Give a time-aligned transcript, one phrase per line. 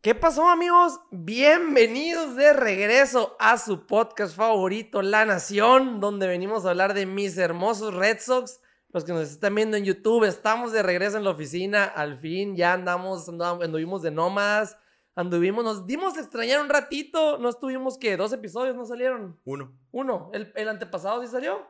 [0.00, 1.00] ¿Qué pasó amigos?
[1.10, 7.36] Bienvenidos de regreso a su podcast favorito, La Nación, donde venimos a hablar de mis
[7.36, 8.60] hermosos Red Sox.
[8.90, 12.56] Los que nos están viendo en YouTube, estamos de regreso en la oficina, al fin
[12.56, 14.78] ya andamos, anduvimos de nómadas,
[15.14, 19.38] anduvimos, nos dimos a extrañar un ratito, no estuvimos que dos episodios no salieron.
[19.44, 19.72] Uno.
[19.90, 21.66] Uno, el, el antepasado sí salió.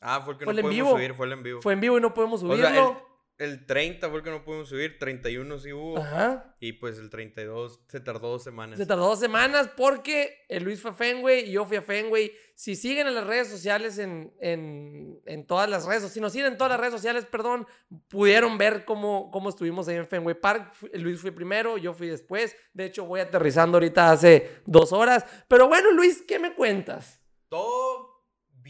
[0.00, 0.96] Ah, fue el que Fue no el pudimos vivo.
[0.96, 1.60] subir, fue el en vivo.
[1.62, 2.68] Fue en vivo y no podemos O subirlo.
[2.68, 2.96] sea, el,
[3.38, 5.98] el 30 fue el que no pudimos subir, 31 sí hubo.
[5.98, 6.54] Ajá.
[6.60, 8.78] Y pues el 32 se tardó dos semanas.
[8.78, 12.32] Se tardó dos semanas porque el Luis fue a Fenway y yo fui a Fenway.
[12.54, 16.52] Si siguen en las redes sociales, en, en, en todas las redes, si nos siguen
[16.52, 17.66] en todas las redes sociales, perdón,
[18.08, 20.74] pudieron ver cómo, cómo estuvimos ahí en Fenway Park.
[20.92, 22.54] Luis fue primero, yo fui después.
[22.72, 25.24] De hecho, voy aterrizando ahorita hace dos horas.
[25.48, 27.20] Pero bueno, Luis, ¿qué me cuentas?
[27.48, 28.11] Todo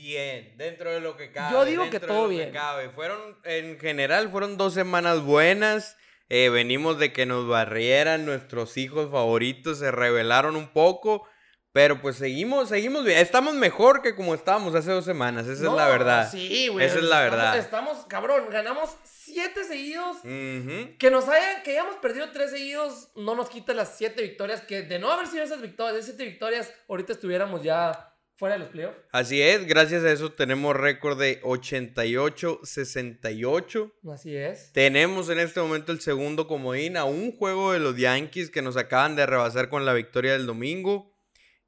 [0.03, 1.53] bien, dentro de lo que cabe.
[1.53, 2.51] Yo digo que todo lo bien.
[2.53, 2.91] cabe.
[2.91, 5.97] Fueron, en general, fueron dos semanas buenas.
[6.29, 11.27] Eh, venimos de que nos barrieran nuestros hijos favoritos, se rebelaron un poco.
[11.75, 13.17] Pero pues seguimos, seguimos bien.
[13.19, 16.31] Estamos mejor que como estábamos hace dos semanas, esa No, es la verdad.
[16.31, 16.85] Sí, güey.
[16.85, 17.59] Esa es la estamos- verdad.
[17.59, 20.19] Estamos, cabrón, ganamos siete seguidos.
[20.23, 24.61] Que nos hayan, que hayamos perdido tres seguidos, no nos quita las siete victorias.
[24.61, 28.61] Que de no haber sido esas victorias, de siete victorias, ahorita estuviéramos ya fuera de
[28.61, 28.97] los playoffs.
[29.13, 33.93] Así es, gracias a eso tenemos récord de 88-68.
[34.13, 34.73] Así es.
[34.73, 38.77] Tenemos en este momento el segundo comodín a un juego de los Yankees que nos
[38.77, 41.11] acaban de rebasar con la victoria del domingo.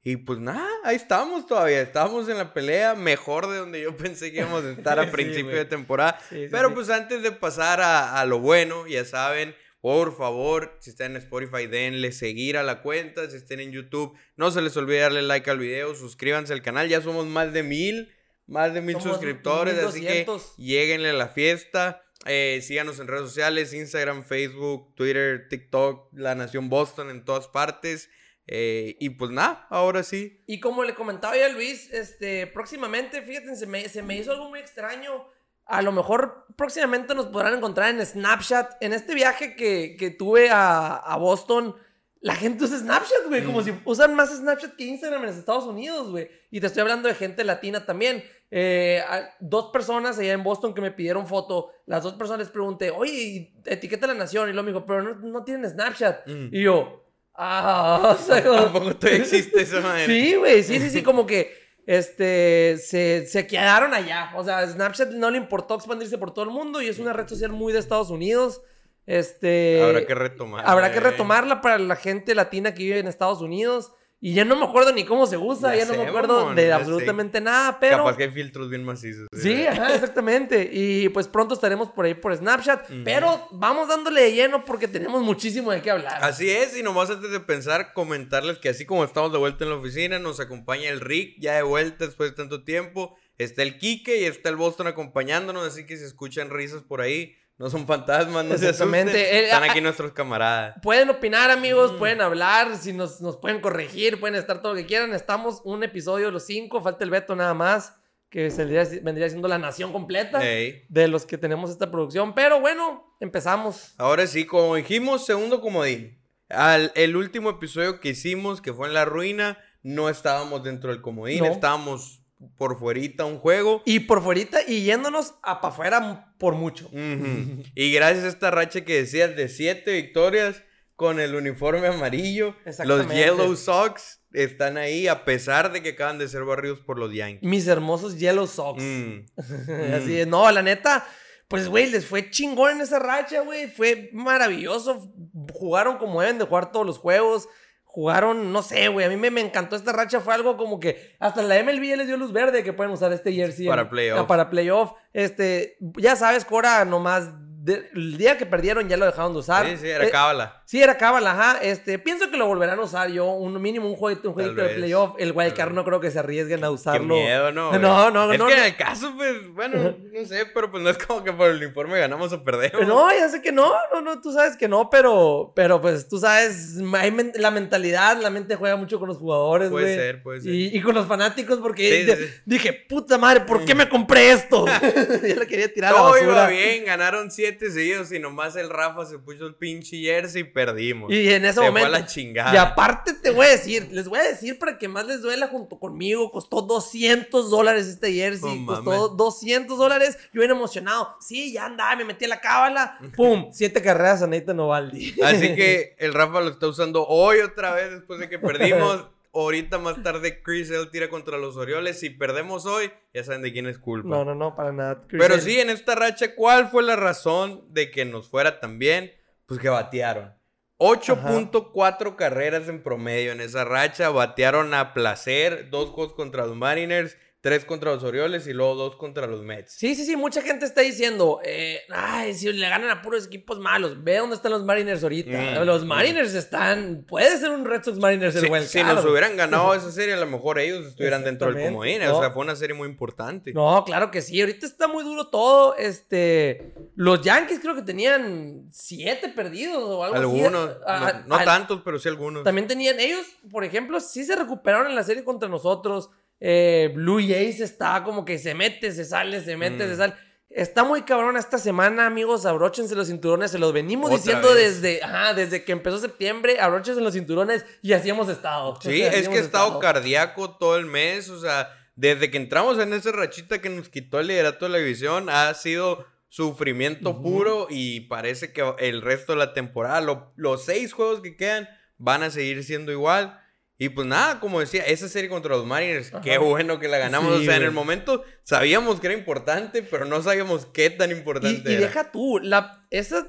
[0.07, 1.81] Y pues nada, ahí estamos todavía.
[1.81, 5.09] Estamos en la pelea mejor de donde yo pensé que íbamos a estar a Sí,
[5.11, 5.57] principio güey.
[5.57, 6.19] de temporada.
[6.29, 9.55] Sí, sí, Pero pues antes de pasar a, a lo bueno, ya saben,
[9.85, 13.29] por favor, si están en Spotify, denle seguir a la cuenta.
[13.29, 16.89] Si están en YouTube, no se les olvide darle like al video, suscríbanse al canal.
[16.89, 18.11] Ya somos más de mil,
[18.47, 20.57] más de mil Somos suscriptores, así que 1200.
[20.57, 22.03] lleguenle a la fiesta.
[22.25, 28.09] Eh, síganos en redes sociales, Instagram, Facebook, Twitter, TikTok, La Nación Boston, en todas partes.
[28.47, 30.41] Eh, y pues nada, ahora sí.
[30.47, 34.49] Y como le comentaba ya Luis, este, próximamente, fíjate, se me, se me hizo algo
[34.49, 35.27] muy extraño.
[35.65, 38.75] A lo mejor próximamente nos podrán encontrar en Snapchat.
[38.81, 41.75] En este viaje que, que tuve a, a Boston,
[42.21, 43.43] la gente usa Snapchat, güey.
[43.43, 46.29] Como si usan más Snapchat que Instagram en los Estados Unidos, güey.
[46.51, 48.23] Y te estoy hablando de gente latina también.
[48.51, 49.01] Eh,
[49.39, 51.71] dos personas allá en Boston que me pidieron foto.
[51.87, 54.49] Las dos personas les pregunté, oye, etiqueta a la nación.
[54.49, 56.27] Y luego me dijo, pero no, no tienen Snapchat.
[56.27, 56.49] Mm.
[56.51, 60.05] Y yo, ah, o sea, como- Tampoco existe esa manera.
[60.05, 64.31] Sí, güey, sí, sí, sí, como que este, se, se quedaron allá.
[64.35, 67.27] O sea, Snapchat no le importó expandirse por todo el mundo y es una red
[67.27, 68.61] social muy de Estados Unidos.
[69.05, 70.63] Este, Habrá que retomar.
[70.67, 71.01] habrá que eh.
[71.01, 73.91] retomarla para la gente latina que vive en Estados Unidos.
[74.25, 76.55] Y ya no me acuerdo ni cómo se usa, Ya ya, no me acuerdo mamón,
[76.55, 76.73] de sé.
[76.73, 77.97] absolutamente nada, pero...
[77.97, 79.27] Capaz que hay filtros bien macizos.
[79.31, 79.37] eh.
[79.39, 80.67] Sí, ajá, exactamente.
[80.73, 82.89] Y pues pronto estaremos por ahí por Snapchat.
[83.03, 86.23] Pero vamos dándole de lleno porque tenemos muchísimo de qué hablar.
[86.23, 89.69] Así es, y nomás antes de pensar, comentarles que así como estamos de vuelta en
[89.69, 93.15] la oficina, nos acompaña el Rick, ya de vuelta después de tanto tiempo.
[93.37, 97.35] Está el Kike y está el Boston acompañándonos, así que si escuchan risas por ahí,
[97.57, 98.69] no son fantasmas, no se asusten.
[99.07, 99.21] Exactamente.
[99.39, 100.75] Eh, Están ah, aquí nuestros camaradas.
[100.81, 101.97] Pueden opinar, amigos, Mm.
[101.97, 105.13] pueden hablar, si nos, nos pueden corregir, pueden estar todo lo que quieran.
[105.13, 107.95] Estamos un episodio de los cinco, falta el Beto nada más,
[108.29, 112.33] que vendría, vendría siendo la nación completa de los que tenemos esta producción.
[112.35, 113.93] Pero bueno, empezamos.
[113.97, 116.19] Ahora sí, como dijimos, segundo comodín.
[116.49, 121.01] Al, el último episodio que hicimos, que fue en la ruina, no estábamos dentro del
[121.01, 121.51] comodín, No.
[121.51, 122.21] estábamos
[122.57, 123.81] por fuerita un juego.
[123.85, 126.89] Y por fuerita y yéndonos a para afuera por mucho.
[126.93, 130.63] Y gracias a esta racha que decías de siete victorias
[130.95, 132.55] con el uniforme amarillo,
[132.85, 133.07] los.
[133.09, 137.47] Yellow Sox están ahí a pesar de que acaban de ser barridos por los Yankees.
[137.47, 138.81] Mis hermosos Yellow Sox.
[138.81, 139.25] Mm.
[139.93, 141.05] Así es, no, la neta,
[141.47, 143.67] pues, güey, les fue chingón en esa racha, güey.
[143.67, 145.13] Fue maravilloso.
[145.53, 147.47] Jugaron como deben de jugar todos los juegos.
[147.95, 149.05] Jugaron, no sé, güey.
[149.05, 150.19] A mí me, me encantó esta racha.
[150.19, 153.31] Fue algo como que hasta la MLB les dio luz verde que pueden usar este
[153.31, 153.67] jersey.
[153.67, 154.19] Para en- playoff.
[154.19, 154.91] ah, Para playoff.
[155.13, 157.29] Este, ya sabes, Cora, nomás.
[157.65, 159.65] de- el día que perdieron ya lo dejaron de usar.
[159.65, 160.61] Sí, sí, era Eh, cábala.
[160.67, 161.59] Sí, era cábala, ajá.
[161.61, 163.27] Este, pienso que lo volverán a usar yo.
[163.27, 165.13] Un mínimo un jueguito, un jueguito de playoff.
[165.19, 167.13] El wildcard no creo que se arriesguen a Qué usarlo.
[167.15, 167.71] miedo, ¿no?
[167.77, 168.59] No, no, es no, que no.
[168.61, 171.57] en el caso, pues, bueno, no sé, pero pues no es como que por el
[171.57, 172.85] uniforme ganamos o perdemos.
[172.87, 176.17] No, ya sé que no, no, no, tú sabes que no, pero, pero pues tú
[176.19, 179.95] sabes, hay men- la mentalidad, la mente juega mucho con los jugadores, Puede güey.
[179.95, 180.51] ser, puede ser.
[180.51, 182.33] Y, y con los fanáticos, porque Sí, de- sí, sí.
[182.45, 184.65] dije, puta madre, ¿por qué me compré esto?
[185.27, 186.31] ya le quería tirar a la Todo basura.
[186.31, 190.43] iba bien, ganaron 7 siete seguidos y nomás el Rafa se puso el pinche jersey
[190.55, 191.11] perdimos.
[191.11, 191.89] Y en ese Se fue a momento.
[191.89, 192.53] la chingada.
[192.53, 195.49] Y aparte te voy a decir, les voy a decir para que más les duela
[195.49, 199.17] junto conmigo, costó 200 dólares este jersey, costó mames.
[199.17, 203.81] 200 dólares, yo bien emocionado, sí, ya andaba, me metí a la cábala, pum, siete
[203.81, 205.13] carreras a Nathan Ovaldi.
[205.21, 209.07] Así que el Rafa lo está usando hoy otra vez después de que perdimos.
[209.35, 211.99] Ahorita más tarde Chris él tira contra los Orioles.
[211.99, 214.07] Si perdemos hoy, ya saben de quién es culpa.
[214.07, 215.03] No, no, no, para nada.
[215.09, 218.79] Chris Pero sí, en esta racha, ¿cuál fue la razón de que nos fuera tan
[218.79, 219.11] bien?
[219.45, 220.33] Pues que batearon.
[220.77, 224.09] 8.4 carreras en promedio en esa racha.
[224.09, 225.69] Batearon a placer.
[225.69, 229.73] Dos juegos contra los Mariners, tres contra los Orioles y luego dos contra los Mets.
[229.73, 233.59] Sí, sí, sí, mucha gente está diciendo, eh, ay, si le ganan a puros equipos
[233.59, 235.61] malos, ve dónde están los Mariners ahorita.
[235.61, 235.87] Mm, los mm.
[235.87, 239.73] Mariners están, puede ser un Red Sox Mariners el Si, wild si nos hubieran ganado
[239.75, 242.01] esa serie, a lo mejor ellos estuvieran dentro del comodín.
[242.01, 242.33] O sea, No.
[242.33, 243.53] fue una serie muy importante.
[243.53, 244.41] No, claro que sí.
[244.41, 245.75] Ahorita está muy duro todo.
[245.77, 250.79] Este, los Yankees creo que tenían siete perdidos o algo Algunos, así.
[250.87, 252.43] Ah, no, no ah, tantos, pero sí algunos.
[252.43, 256.09] También tenían ellos, por ejemplo, sí se recuperaron en la serie contra nosotros.
[256.39, 259.89] Eh, Blue Jays está como que se mete, se sale, se mete, Mm.
[259.89, 260.13] se sale.
[260.49, 262.45] Está muy cabrón esta semana, amigos.
[262.45, 263.51] Abróchense los cinturones.
[263.51, 264.81] Se los venimos Otra diciendo vez.
[264.81, 266.59] desde, ajá, desde que empezó septiembre.
[266.61, 268.69] Abróchense los cinturones y así hemos estado.
[268.69, 269.79] O Sí, sea, así es que he estado estado.
[269.79, 274.19] cardíaco todo el mes, o sea, desde que entramos en esa rachita que nos quitó
[274.19, 277.21] el liderato de la división, ha sido sufrimiento Ujú.
[277.23, 281.67] puro y parece que el resto de la temporada, lo- los seis juegos que quedan,
[281.97, 283.41] van a seguir siendo igual.
[283.77, 286.21] Y pues nada, como decía, esa serie contra los Mariners, Ajá.
[286.21, 287.35] qué bueno que la ganamos.
[287.37, 291.09] Sí, o sea, en el momento sabíamos que era importante, pero no sabíamos qué tan
[291.09, 291.81] Y, importante y era.
[291.87, 293.27] deja tú, la, esa,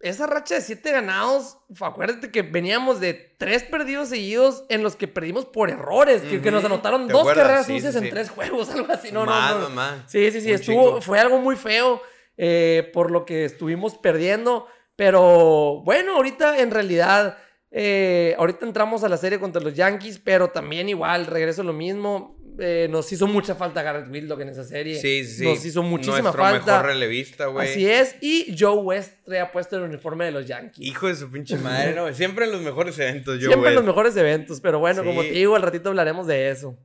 [0.00, 5.08] esa racha de siete ganados, acuérdate que veníamos de tres perdidos seguidos en los que
[5.08, 7.44] perdimos por errores, que, que nos anotaron ¿Te dos acuerdas?
[7.44, 9.10] carreras Sí, sucias sí, en tres juegos, algo así.
[9.12, 9.70] No, Más, no, no.
[9.70, 10.00] más.
[10.08, 12.02] Sí, sí, sí, Un estuvo, fue algo muy feo
[12.36, 14.66] eh, por lo que estuvimos perdiendo,
[14.96, 17.38] pero bueno, ahorita en realidad,
[17.70, 22.36] eh, ahorita entramos a la serie contra los Yankees, pero también igual, regreso lo mismo,
[22.58, 25.00] eh, nos hizo mucha falta Garrett Whitlock en esa serie.
[25.00, 25.44] Sí, sí.
[25.44, 26.72] Nos hizo muchísima Nuestro falta.
[26.72, 27.70] mejor relevista, güey.
[27.70, 30.84] Así es, y Joe West traía puesto el uniforme de los Yankees.
[30.84, 32.12] Hijo de su pinche madre, ¿no?
[32.12, 35.30] Siempre en los mejores eventos, yo, Siempre en los mejores eventos, pero bueno, como te
[35.30, 36.76] digo, al ratito hablaremos de eso.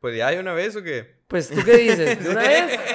[0.00, 1.20] Pues ya de una vez o qué?
[1.28, 2.24] Pues, ¿tú qué dices?
[2.24, 2.78] ¿De una vez?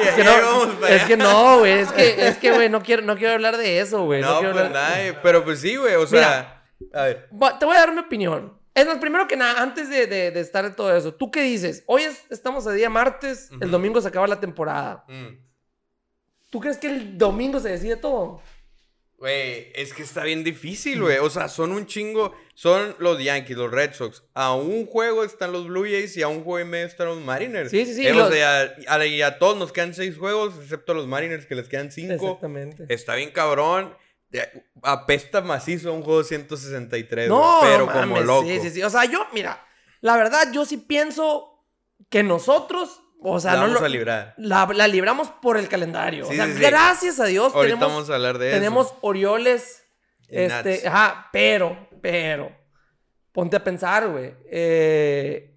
[0.00, 1.72] Es no, que no, güey.
[1.72, 4.20] Es que, es que, güey, no quiero, no quiero hablar de eso, güey.
[4.20, 6.57] No, No, quiero pues hablar- nada, pero pues sí, güey, o sea,
[6.92, 7.28] a ver.
[7.58, 8.56] Te voy a dar mi opinión.
[8.74, 11.42] Es más, primero que nada, antes de, de- de estar en todo eso, ¿tú qué
[11.42, 11.82] dices?
[11.86, 15.04] Hoy es- estamos a día martes, el domingo se acaba la temporada.
[15.08, 15.46] mm,
[16.50, 18.40] ¿Tú crees que el domingo se decide todo?
[19.18, 21.18] Güey, es que está bien difícil, güey.
[21.18, 22.32] O sea, son un chingo.
[22.54, 24.22] Son los Yankees, los Red Sox.
[24.32, 27.20] A un juego están los Blue Jays y a un juego y medio están los
[27.20, 27.70] Mariners.
[27.72, 30.16] Sí, sí, sí, Eh, y o los- sea, a, y a todos nos quedan seis
[30.16, 32.14] juegos, excepto a los Mariners que les quedan cinco.
[32.14, 32.86] Exactamente.
[32.88, 33.92] Está bien cabrón.
[34.82, 38.46] Apesta macizo a un juego 163, No, güey, pero no como loco.
[38.46, 38.82] Sí, sí, sí.
[38.82, 39.64] O sea, yo, mira,
[40.00, 41.64] la verdad, yo sí pienso
[42.10, 44.34] que nosotros, o sea, La no vamos lo- a librar.
[44.36, 46.24] la, la libramos por el calendario.
[46.26, 46.60] Sí, o sea, sí, sí.
[46.60, 48.98] gracias a Dios Ahorita tenemos, vamos a hablar de tenemos eso.
[49.02, 49.82] Orioles.
[50.28, 52.54] Este, ajá, pero, pero,
[53.32, 54.34] ponte a pensar, güey.
[54.50, 55.47] eh,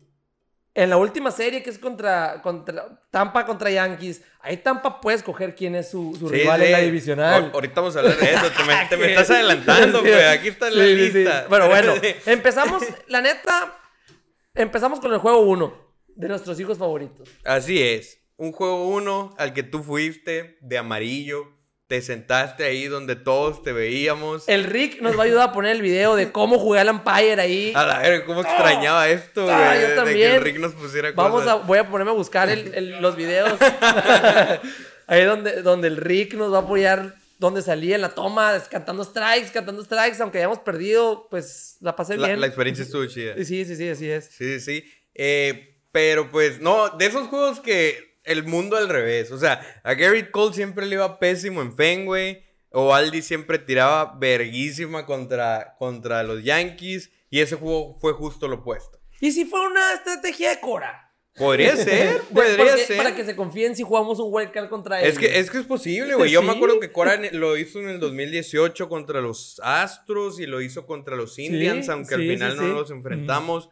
[0.73, 5.53] en la última serie que es contra, contra Tampa contra Yankees, ahí Tampa puede escoger
[5.53, 6.65] quién es su, su Sí, rival sí.
[6.68, 7.44] en la divisional.
[7.44, 8.51] Ahor- Ahorita vamos a hablar de eso.
[8.51, 9.12] Te me, te me ¿Qué?
[9.12, 10.07] estás adelantando, Sí.
[10.09, 10.23] güey.
[10.27, 11.45] Aquí está la lista.
[11.50, 11.94] Bueno, bueno,
[12.25, 13.77] empezamos, la neta,
[14.53, 17.29] empezamos con el juego 1 de nuestros hijos favoritos.
[17.44, 18.19] Así es.
[18.38, 21.47] Un juego uno al que tú fuiste de amarillo.
[21.91, 24.47] Te sentaste ahí donde todos te veíamos.
[24.47, 27.41] El Rick nos va a ayudar a poner el video de cómo jugué al Empire
[27.41, 27.74] ahí.
[27.75, 29.53] A la verga, cómo extrañaba esto, güey.
[29.53, 30.31] Ah, yo de que también.
[30.36, 31.67] el Rick nos pusiera Vamos a, cosas.
[31.67, 33.60] voy a ponerme a buscar el- el- los videos.
[35.07, 39.03] Ahí donde, donde el Rick nos va a apoyar, donde salía en la toma, cantando
[39.03, 42.39] strikes, cantando strikes, aunque hayamos perdido, pues la pasé La, bien.
[42.39, 43.33] la experiencia estuvo chida.
[43.43, 44.27] Sí, sí, sí, así es.
[44.31, 44.91] Sí, sí, sí.
[45.13, 49.32] Eh, pero pues, no, de esos juegos que el mundo al revés.
[49.32, 52.44] O sea, a Gary Cole siempre le iba pésimo en Fenway.
[52.74, 57.12] O Aldi siempre tiraba verguísima contra, contra los Yankees.
[57.30, 59.00] Y ese juego fue justo lo opuesto.
[59.20, 61.08] Y si fue una estrategia de Cora.
[61.36, 62.98] Podría ser, podría ser.
[62.98, 65.13] Para que se confíen si jugamos un wildcard contra ellos.
[65.13, 66.32] Es que, es que es posible, güey.
[66.32, 70.62] Yo me acuerdo que Cora lo hizo en el 2018 contra los Astros y lo
[70.62, 73.70] hizo contra los Indians, aunque al final no los enfrentamos.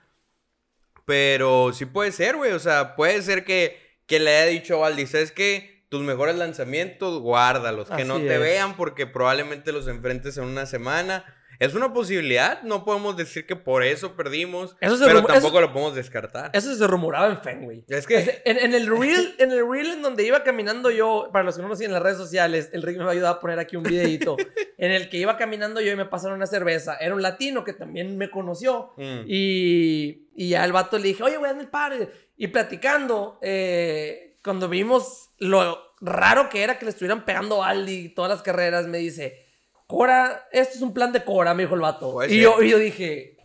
[1.05, 2.51] Pero sí puede ser, güey.
[2.51, 3.77] O sea, puede ser que,
[4.09, 5.83] que le haya dicho a Valdi, ¿sabes qué?
[5.87, 7.89] Tus mejores lanzamientos, guárdalos.
[7.89, 8.39] Que no te es.
[8.41, 11.23] vean porque probablemente los enfrentes en una semana.
[11.59, 15.73] Es una posibilidad, no podemos decir que por eso perdimos, Eso se pero tampoco lo
[15.73, 16.51] podemos descartar.
[16.53, 17.83] Eso se rumoraba en Fenway.
[17.89, 21.43] Es que- en, en el reel, en el reel en donde iba caminando yo, para
[21.43, 23.35] los que no me siguen en las redes sociales, el Rick me va a ayudar
[23.35, 24.37] a poner aquí un videito,
[24.77, 26.95] en el que iba caminando yo y me pasaron una cerveza.
[26.95, 28.93] Era un latino que también me conoció.
[28.95, 29.23] Mm.
[29.27, 32.09] Y, y ya al vato le dije, oye, güey, hazme el padre.
[32.37, 38.09] Y platicando, eh, cuando vimos lo raro que era que le estuvieran pegando a Aldi
[38.15, 39.48] todas las carreras, me dice,
[39.89, 42.11] Cora, esto es un plan de Cora, me dijo el vato.
[42.11, 42.41] Puede Y ser.
[42.43, 43.37] yo, y yo dije,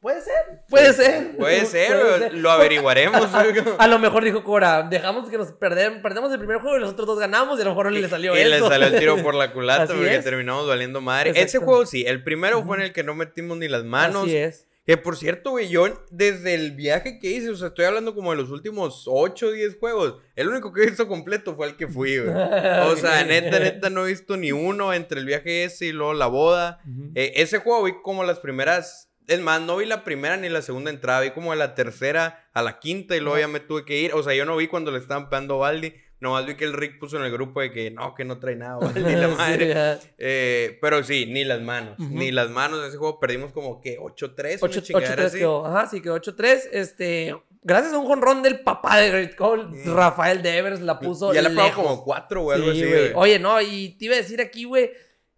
[0.00, 0.34] puede ser,
[0.68, 1.36] puede ser.
[1.36, 3.28] Puede ser, lo averiguaremos.
[3.78, 6.90] A lo mejor dijo Cora, dejamos que nos perder, perdemos el primer juego y los
[6.90, 8.48] otros dos ganamos y a lo mejor le salió y eso.
[8.50, 10.24] le salió el tiro por la culata Así porque es.
[10.24, 11.32] terminamos valiendo madre.
[11.36, 14.24] Ese juego sí, el primero fue en el que no metimos ni las manos.
[14.24, 14.66] Así es.
[14.84, 18.32] Que por cierto, güey, yo desde el viaje que hice, o sea, estoy hablando como
[18.32, 20.16] de los últimos 8 o 10 juegos.
[20.34, 22.34] El único que he visto completo fue el que fui, güey.
[22.90, 26.14] O sea, neta, neta, no he visto ni uno entre el viaje ese y luego
[26.14, 26.80] la boda.
[27.14, 29.08] Eh, ese juego vi como las primeras.
[29.28, 31.20] Es más, no vi la primera ni la segunda entrada.
[31.20, 34.14] Vi como de la tercera a la quinta y luego ya me tuve que ir.
[34.14, 35.94] O sea, yo no vi cuando le estaban pegando Baldi.
[36.22, 38.54] Nomás vi que el Rick puso en el grupo de que no, que no trae
[38.54, 39.68] nada, Baldi, la Sí, madre.
[39.68, 39.98] ya.
[40.18, 41.98] Eh, pero sí, ni las manos.
[41.98, 42.08] Ujú.
[42.14, 43.18] Ni las manos de ese juego.
[43.18, 44.58] Perdimos como que 8-3.
[44.62, 45.38] una 8 chingadera 8-3 así.
[45.38, 45.66] quedó.
[45.66, 46.60] Ajá, sí, quedó 8-3.
[46.70, 51.42] Este, gracias a un jonrón del papá de Great Cole, Rafael Devers la puso Ya
[51.42, 51.72] le lejos.
[51.72, 53.00] como 4 o algo Sí, así, güey.
[53.00, 53.12] güey.
[53.16, 54.92] Oye, no, y te iba a decir aquí, güey,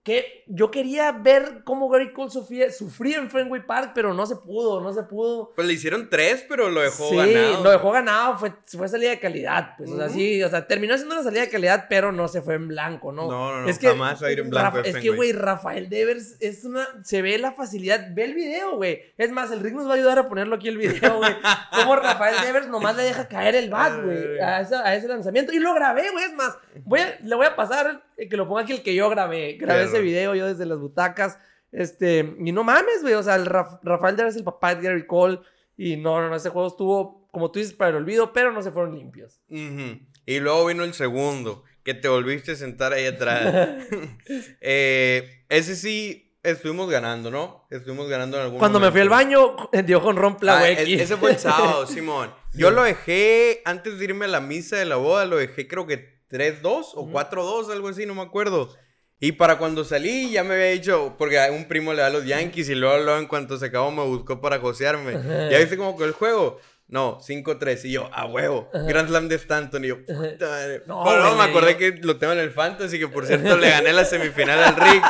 [0.05, 4.37] que yo quería ver cómo Gary Cole sufría, sufría en Fenway Park, pero no se
[4.37, 5.53] pudo, no se pudo.
[5.57, 7.65] Pues le hicieron 3, pero lo dejó sí, ganado.
[7.65, 10.15] lo dejó ganado, fue, fue salida de calidad, pues, o sea, Ujú.
[10.15, 13.13] sí, o sea, terminó siendo una salida de calidad, pero no se fue en blanco,
[13.13, 13.31] ¿no?
[13.31, 15.33] No, no, no, es que, jamás va a ir en blanco Rafa- es que, güey,
[15.33, 19.61] Rafael Devers es una, se ve la facilidad, ve el video, güey, es más, el
[19.61, 21.35] Rick nos va a ayudar a ponerlo aquí el video, güey,
[21.75, 25.61] cómo Rafael Devers nomás le deja caer el bat, güey, a, a ese lanzamiento, y
[25.61, 28.73] lo grabé, güey, es más, voy a- le voy a pasar que lo ponga aquí
[28.73, 31.39] el que yo grabé, grabé ese video yo desde las butacas,
[31.73, 34.83] este, y no mames, güey, o sea, el Raf- Rafael Devers es el papá de
[34.83, 35.41] Gary Cole,
[35.77, 38.63] y no, no, no, ese juego estuvo, como tú dices, para el olvido, pero no
[38.63, 39.41] se fueron limpios.
[39.49, 43.85] Y luego vino el segundo, que te volviste a sentar ahí atrás.
[44.61, 47.67] Eh, ese sí estuvimos ganando, ¿no?
[47.71, 50.95] Estuvimos ganando en algún Cuando me fui al baño, dio con rompla, Ah, güey.
[50.95, 52.33] e- ese fue el sábado, Simón.
[52.55, 55.87] Yo lo dejé, antes de irme a la misa de la boda, lo dejé creo
[55.87, 57.13] que 3-2 o Ujú.
[57.13, 58.75] 4-2, algo así, no me acuerdo.
[59.21, 62.11] Y para cuando salí ya me había dicho, porque a un primo le da a
[62.11, 65.13] los Yankees y luego, luego en cuanto se acabó me buscó para josearme.
[65.51, 66.59] ¿Ya viste cómo que el juego?
[66.87, 67.85] No, 5-3.
[67.87, 68.69] Y yo, a huevo.
[68.75, 69.85] Grand Slam de Stanton.
[69.85, 70.83] Y yo, puta madre.
[70.87, 73.71] No, luego güey, me acordé que lo tengo en el Fantasy, que por cierto le
[73.71, 75.03] gané la semifinal al Rick.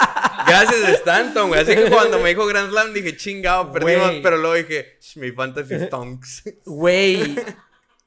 [0.46, 1.62] Gracias Stanton, güey.
[1.62, 4.06] Así que cuando me dijo Grand Slam dije, chingado, perdimos.
[4.10, 4.22] Güey.
[4.22, 6.42] Pero luego dije, "Sh, mi Fantasy stonks.
[6.64, 7.34] Güey.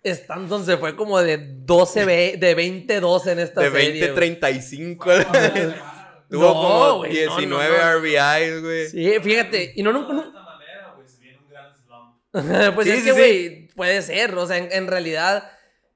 [0.04, 4.12] Stanton se fue como de 12, ve- de 20-12 en esta De serie.
[4.12, 4.40] güey.
[4.40, 4.98] 20-35.
[6.30, 8.00] Tuvo No, como güey, no, no, 19 no.
[8.00, 8.90] RBIs, güey.
[8.90, 9.74] Sí, fíjate.
[9.76, 12.74] Y no, no, no- esta manera, güey, se viene un gran slam.
[12.76, 13.18] pues Sí, es sí, que, sí.
[13.18, 14.36] güey, puede ser.
[14.36, 15.50] O sea, en, en realidad,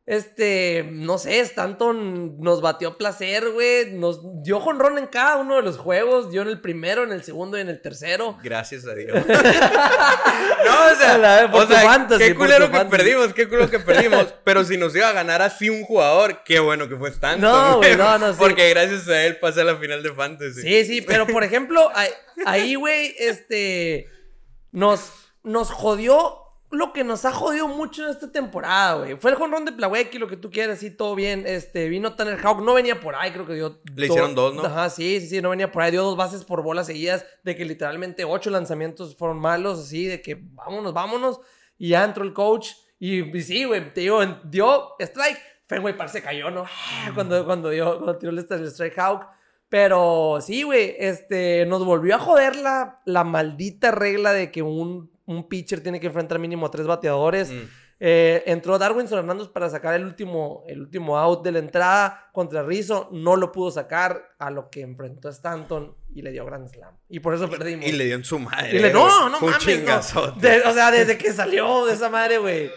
[0.08, 3.92] este, no sé, Stanton nos batió placer, güey.
[3.94, 6.32] Nos dio jonrón en cada uno de los juegos.
[6.32, 8.38] Dio en el primero, en el segundo y en el tercero.
[8.44, 9.14] Gracias a Dios.
[10.66, 12.98] no, o sea, la por o sea, fantasy, qué culero que fantasy.
[13.04, 14.34] perdimos, qué culero que perdimos.
[14.44, 17.42] pero si nos iba a ganar así un jugador, qué bueno que fue Stanton.
[17.42, 18.36] No, güey, no, no, sí.
[18.40, 20.62] Porque gracias a él pasé a la final de Fantasy.
[20.62, 22.10] Sí, sí, pero por ejemplo, ahí-
[22.46, 24.08] ahí, güey, este,
[24.72, 25.12] nos,
[25.44, 26.38] nos jodió
[26.72, 29.16] lo que nos ha jodido mucho en esta temporada, güey.
[29.18, 31.44] Fue el jonrón de Plawecki, lo que tú quieras, sí, todo bien.
[31.46, 33.82] Este, vino Tanner Hawk, no venía por ahí, creo que dio...
[33.96, 34.64] Le do- hicieron dos, ¿no?
[34.64, 35.92] Ajá, sí, sí, sí, no venía por ahí.
[35.92, 40.22] Dio dos bases por bolas seguidas, de que literalmente ocho lanzamientos fueron malos, así, de
[40.22, 41.40] que vámonos, vámonos.
[41.78, 45.40] Y ya entró el coach, y, y sí, güey, te digo, dio strike.
[45.68, 46.66] Fenway Park se cayó, ¿no?
[47.16, 49.28] Cuando, cuando, dio, cuando tiró el, el strike Hawk.
[49.70, 55.11] Pero sí, güey, este, nos volvió a joder la, la maldita regla de que un,
[55.26, 57.52] un pitcher tiene que enfrentar mínimo a tres bateadores.
[57.52, 57.62] Mm.
[58.04, 62.64] Eh, entró Darwin Hernández para sacar el último, el último out de la entrada contra
[62.64, 63.10] Rizzo.
[63.12, 66.96] No lo pudo sacar a lo que enfrentó a Stanton y le dio Grand Slam.
[67.10, 67.86] Y por eso perdimos.
[67.86, 68.76] Y le dio en su madre.
[68.76, 69.54] Y le- no, no Fue un
[69.86, 70.16] mames.
[70.16, 70.32] no.
[70.32, 72.72] De- o sea, desde que salió de esa madre, güey.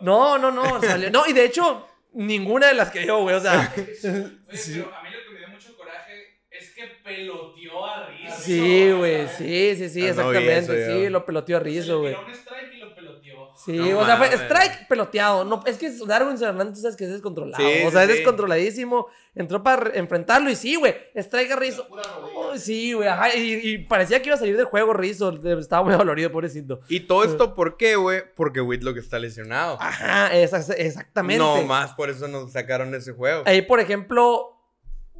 [0.00, 1.08] No, no, no, salió.
[1.12, 3.36] No, y de hecho, ninguna de las que yo, güey.
[3.36, 7.84] O sea, Oye, pero a mí lo que me dio mucho coraje es que peloteó
[7.86, 8.36] a Rizzo.
[8.40, 9.28] sí, güey.
[9.28, 10.58] Sí, sí, sí, Ah, no vi exactamente.
[10.58, 12.14] eso sí, lo peloteó a Rizzo, güey.
[12.14, 13.34] tiró un strike y lo peloteó.
[13.64, 15.44] Sí, No o sea, fue strike peloteado.
[15.44, 17.62] No, es que Darwin Hernández, tú sabes que es descontrolado.
[17.62, 18.16] Sí, o sea, sí, es sí.
[18.22, 19.06] descontroladísimo.
[19.34, 20.94] Entró para re- enfrentarlo y sí, güey.
[21.14, 21.86] Strike a Rizzo.
[21.90, 23.08] Oh, sí, güey.
[23.08, 25.32] ajá, Y, y parecía que iba a salir del juego Rizzo.
[25.58, 26.80] Estaba muy dolorido, pobrecito.
[26.88, 28.22] Y todo esto, ¿por qué, güey?
[28.34, 29.76] Porque Whitlock está lesionado.
[29.80, 31.38] Ajá, esa- exactamente.
[31.44, 33.42] No más, por eso nos sacaron ese juego.
[33.46, 34.53] Ahí, por ejemplo,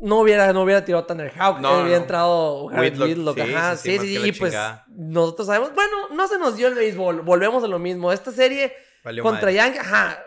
[0.00, 2.02] no hubiera, no hubiera tirado Tanner Hawk, No, hubiera no.
[2.02, 4.84] entrado Garrett Whitlock, Whitlock, sí, ajá, sí, sí, y pues chingada.
[4.88, 8.72] nosotros sabemos, bueno, no se nos dio el béisbol, volvemos a lo mismo, esta serie
[9.02, 9.54] Valió contra madre.
[9.54, 10.26] Yankees, ajá,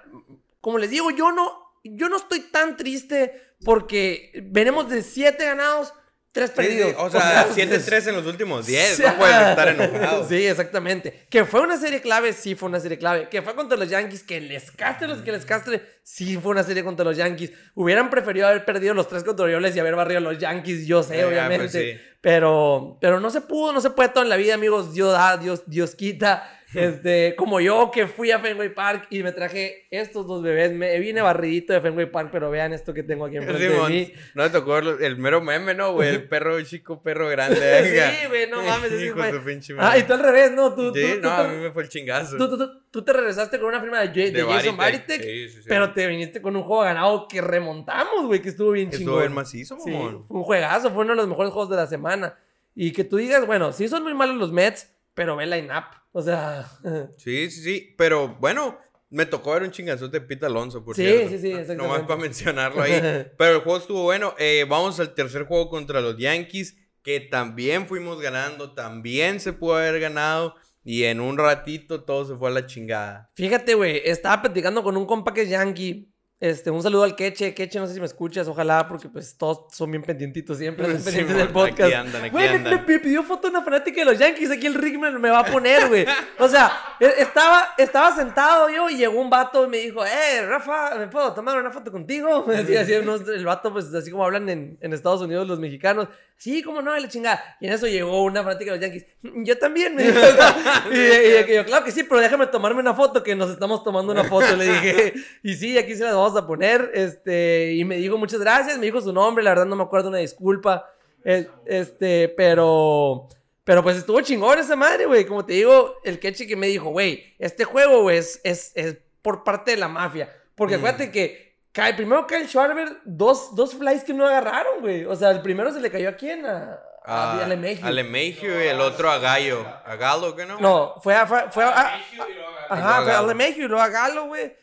[0.61, 1.51] como les digo, yo no,
[1.83, 5.93] yo no estoy tan triste porque venimos de siete ganados,
[6.37, 6.89] tres perdidos.
[6.91, 8.87] sí, O sea, 7-3 en los últimos 10.
[8.97, 9.49] Sí, No puedes ajá.
[9.51, 10.27] estar enojado.
[10.29, 11.25] Sí, exactamente.
[11.29, 13.27] Que fue una serie clave, sí fue una serie clave.
[13.29, 16.63] Que fue contra los Yankees, que les castre los que les castre, sí fue una
[16.63, 17.51] serie contra los Yankees.
[17.73, 21.01] Hubieran preferido haber perdido los tres contra Orioles y haber barrido a los Yankees, yo
[21.03, 21.57] sé, Eh, obviamente.
[21.57, 21.99] pues sí.
[22.21, 24.93] Pero, pero no se pudo, no se puede todo en la vida, amigos.
[24.93, 26.49] Dios da, Dios, Dios quita.
[26.77, 30.71] Este, como yo que fui a Fenway Park y me traje estos dos bebés.
[30.71, 34.13] Me vine barridito de Fenway Park, pero vean esto que tengo aquí enfrente de mí.
[34.35, 36.09] no te tocó el, mero meme, ¿no, güey?
[36.09, 37.57] El perro chico, perro grande.
[38.21, 38.91] Sí, güey, no mames.
[39.01, 40.73] Hijo su pinche Ah, y tú al revés, ¿no?
[40.75, 42.37] Tú, Sí, tú- tú no, a mí me fue el chingazo.
[42.37, 45.49] Tú, tú- tú- tú te regresaste con una firma de, J- de Jason Sí, sí,
[45.49, 45.65] sí.
[45.67, 49.19] pero te viniste con un juego ganado que remontamos, güey, que estuvo bien Estuvo chingón.
[49.21, 50.23] bien macizo, mamón.
[50.27, 52.35] fue un juegazo, fue uno de los mejores juegos de la semana.
[52.75, 55.83] Y que tú digas, bueno, sí son muy malos los Mets, pero ve line-up.
[56.13, 56.65] O sea,
[57.17, 57.95] Sí, sí, sí.
[57.97, 61.29] Pero bueno, me tocó ver un chingazote de Pete Alonso, por Sí, cierto.
[61.37, 61.75] sí, sí.
[61.75, 62.91] Nomás para mencionarlo ahí.
[63.37, 64.33] Pero el juego estuvo bueno.
[64.37, 69.75] Eh, vamos al tercer juego contra los Yankees, que también fuimos ganando, también se pudo
[69.77, 70.55] haber ganado.
[70.83, 73.29] Y en un ratito todo se fue a la chingada.
[73.35, 76.13] fíjate, güey, estaba platicando con un compa que es Yankee.
[76.39, 77.55] Este, un saludo al Queche.
[77.55, 81.03] Queche, no sé si me escuchas, ojalá, porque pues todos son bien pendientitos siempre, Sí,
[81.03, 81.81] pendientes del podcast.
[81.81, 82.73] aquí andan, aquí Güey, me- andan.
[82.75, 85.39] Me, me pidió foto una fanática de los Yankees, aquí el Rick me, me va
[85.39, 86.05] a poner, güey.
[86.37, 90.45] O sea, e- estaba, estaba sentado yo y llegó un vato y me dijo, eh,
[90.45, 92.45] Rafa, ¿me puedo tomar una foto contigo?
[92.53, 96.07] Así, así, unos- el vato, pues así como hablan en, en Estados Unidos los mexicanos.
[96.39, 97.57] Sí, cómo no, y la chingada.
[97.59, 99.05] Y en eso llegó una fanática de los Yankees.
[99.43, 100.19] Yo también, me dijo.
[100.91, 103.83] y, y- y yo, claro que sí, pero déjame tomarme una foto, que nos estamos
[103.83, 104.55] tomando una foto.
[104.55, 105.13] Le dije,
[105.43, 106.91] y sí, aquí se las vamos a poner.
[106.93, 110.09] Este, y me dijo muchas gracias, me dijo su nombre, la verdad no me acuerdo,
[110.09, 110.85] una disculpa.
[111.25, 113.27] Eh, Este, pero.
[113.63, 115.25] Pero pues estuvo chingón esa madre, güey.
[115.25, 118.95] Como te digo, el Kechi que me dijo, güey, este juego, güey, es, es, es
[119.21, 120.31] por parte de la mafia.
[120.55, 120.79] Porque Mm.
[120.79, 121.46] acuérdate que
[121.77, 125.05] cae, primero Kyle Schwarber, dos, dos flies que no agarraron, güey.
[125.05, 126.43] O sea, el primero se le cayó a quién?
[126.45, 127.85] A, a, A a LeMahieu.
[127.85, 129.63] a LeMahieu y el otro a Gallo.
[129.85, 130.59] ¿A Galo, qué no?
[130.59, 131.25] No, fue a.
[131.27, 132.31] Fue, fue a- a- y luego
[132.69, 133.27] ajá, fue a Galo.
[133.27, 134.53] LeMahieu y luego a Galo, güey.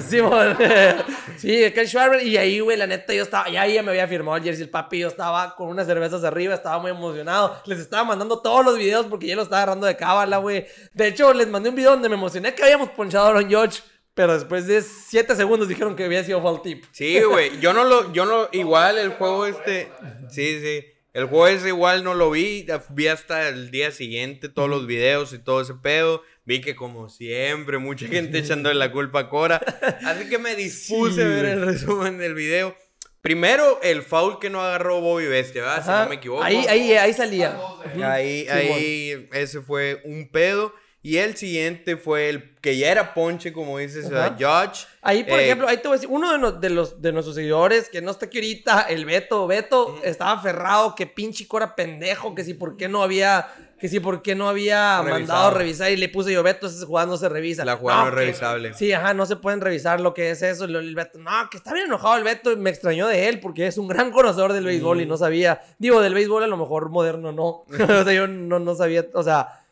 [0.08, 0.20] sí,
[1.38, 2.24] sí, Kyle Schwarber.
[2.24, 3.50] Y ahí, güey, la neta, yo estaba.
[3.50, 5.00] Ya ahí ya me había firmado el jersey el papi.
[5.00, 7.60] Yo estaba con unas cervezas arriba, estaba muy emocionado.
[7.66, 10.66] Les estaba mandando todos los videos porque ya lo estaba agarrando de cábala, güey.
[10.94, 13.82] De hecho, les mandé un video donde me emocioné que habíamos ponchado a Aaron Judge.
[14.16, 16.86] Pero después de 7 segundos dijeron que había sido foul tip.
[16.92, 17.60] Sí, güey.
[17.60, 19.90] Yo no lo, yo no, igual el juego este,
[20.32, 20.86] sí, sí.
[21.14, 25.32] El juego ese igual no lo vi, vi hasta el día siguiente todos los videos
[25.34, 26.24] y todo ese pedo.
[26.46, 29.62] Vi que como siempre, mucha gente echando la culpa a Cora.
[30.06, 32.76] Así que me dispuse Sí, a ver el resumen del video.
[33.22, 35.84] Primero, el foul que no agarró Bobby Bestia, ¿verdad?
[35.84, 36.04] Si Ajá.
[36.04, 36.44] no me equivoco.
[36.44, 37.58] Ahí, ahí, ahí salía.
[38.04, 40.74] Ahí, ahí, ese fue un pedo.
[41.08, 44.88] Y el siguiente fue el que ya era ponche, como dices, a Judge.
[45.04, 47.90] Ahí, por Eh, ejemplo, ahí te voy a decir, uno de, los, de nuestros seguidores,
[47.90, 52.44] que no está aquí ahorita, el Beto, Beto, estaba aferrado, que pinche cora pendejo, que
[52.44, 53.48] si por qué no había,
[53.80, 55.14] que si por qué no había Revisado.
[55.20, 57.64] mandado a revisar, y le puse yo, Beto, esa jugada no se revisa.
[57.66, 58.74] La jugada no es que- revisable.
[58.74, 61.58] Sí, ajá, no se pueden revisar lo que es eso, el, el Beto, no, que
[61.58, 64.54] está bien enojado el Beto, y me extrañó de él, porque es un gran conocedor
[64.54, 65.02] del béisbol Mm.
[65.02, 67.46] y no sabía, digo, del béisbol a lo mejor moderno no,
[68.02, 69.65] o sea, yo no, no sabía, o sea, mm,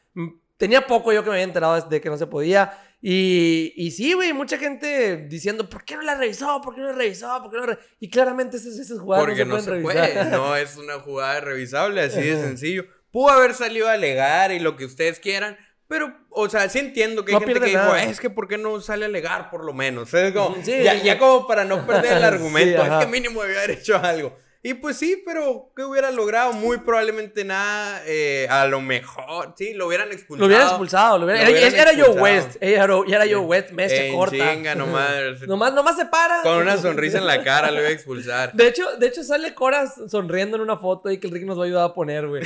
[0.57, 2.79] tenía poco yo que me había enterado de que no se podía.
[3.01, 6.61] Y, y sí, güey, mucha gente diciendo, ¿por qué no la revisó?
[6.61, 7.41] ¿Por qué no la revisó?
[7.41, 9.69] ¿Por qué no la re-?" Y claramente esas, esas jugadas Porque no no se se
[9.71, 10.27] pueden puede, revisar.
[10.31, 12.85] no es una jugada revisable, así de sencillo.
[13.11, 17.25] Pudo haber salido a alegar y lo que ustedes quieran, pero, o sea, sí entiendo
[17.25, 19.65] que hay No gente que dijo, es que ¿por qué no sale a alegar por
[19.65, 20.11] lo menos?
[20.13, 23.71] Es como, Sí, ya, como para no perder el argumento, es que mínimo debió haber
[23.71, 24.35] hecho algo.
[24.65, 26.53] Y pues sí, pero ¿qué hubiera logrado?
[26.53, 30.39] Muy probablemente nada, eh, a lo mejor, sí, lo hubieran expulsado.
[30.39, 31.17] Lo hubieran expulsado.
[31.17, 32.23] Lo hubieran- Lo era, hubieran era Joe expulsado.
[32.23, 32.57] West.
[32.61, 32.83] Era,
[33.25, 34.37] era Joe West, mecha corta.
[34.53, 35.41] chinga nomás.
[35.45, 36.41] nomás, nomás se para.
[36.43, 38.53] Con una sonrisa en la cara lo iba a expulsar.
[38.53, 41.57] De hecho, de hecho, sale Cora sonriendo en una foto y que el Rick nos
[41.59, 42.43] va a ayudar a poner, güey.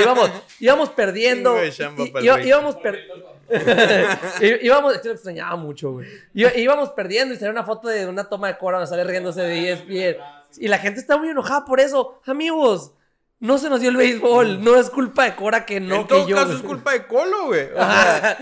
[0.00, 1.56] Íbamos, íbamos perdiendo.
[1.64, 3.00] Y- íbamos per-
[4.40, 6.06] Í- íbamos, es que lo extrañaba mucho, güey.
[6.34, 9.72] Íbamos perdiendo y sale una foto de una toma de Cora donde sale riéndose de
[9.72, 10.16] ESPN.
[10.58, 12.20] Y la gente está muy enojada por eso.
[12.26, 12.92] Amigos,
[13.38, 14.62] no se nos dio el béisbol.
[14.64, 16.36] No es culpa de Cora que no, en todo que yo.
[16.36, 17.64] caso es culpa de Colo, güey.
[17.72, 18.38] O sea, Ajá.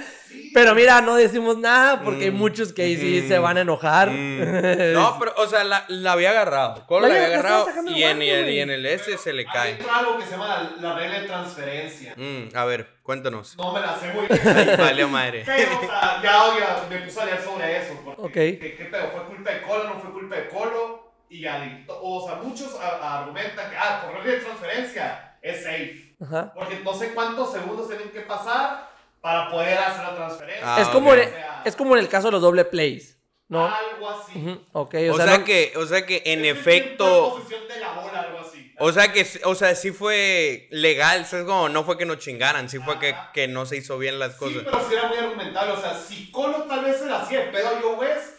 [0.52, 3.56] Pero mira, no decimos nada porque hay Mm, muchos que ahí sí mm, se van
[3.56, 4.10] a enojar.
[4.10, 4.40] Mm.
[4.94, 6.84] No, pero, o sea, la, la había agarrado.
[6.86, 7.66] Colo La la había- agarrado.
[7.86, 9.78] Y en, y, y el S se le Hay cae.
[9.92, 12.14] algo que se llama la, la regla de transferencia.
[12.16, 13.56] Mm, a ver, cuéntanos.
[13.56, 14.76] No me la sé muy bien.
[14.78, 15.42] Valió madre.
[15.46, 17.94] Pero, o sea, ya, ya me puse a leer sobre eso.
[18.04, 18.32] Porque, Ok.
[18.60, 19.10] ¿qué, qué pedo?
[19.12, 19.84] ¿Fue culpa de Colo?
[19.84, 21.03] ¿No fue culpa de Colo?
[21.28, 25.62] Y al- o sea, muchos a- a- argumentan que, ah, por regla de transferencia es
[25.62, 26.16] safe.
[26.22, 26.52] Ajá.
[26.54, 28.88] Porque no sé cuántos segundos tienen que pasar
[29.20, 30.76] para poder hacer la transferencia.
[30.76, 31.16] Ah, es, como ok.
[31.18, 31.34] en,
[31.64, 33.64] es como en el caso de los doble plays, ¿no?
[33.66, 34.38] Algo así.
[34.38, 37.40] Ujú, Ok, O, o, sea, sea, no- que, o sea que en Es el efecto.
[37.68, 38.72] de la bola, algo así.
[38.78, 41.46] O sea que, o sea, sí fue legal, ¿sabes?
[41.46, 43.30] Como no fue que nos chingaran, sí fue que, Ajá.
[43.32, 44.62] que no se hizo bien las Sí, cosas.
[44.64, 45.72] pero sí era muy argumentable.
[45.72, 48.33] O sea, si Colo tal vez la hacía de pedo Joe West,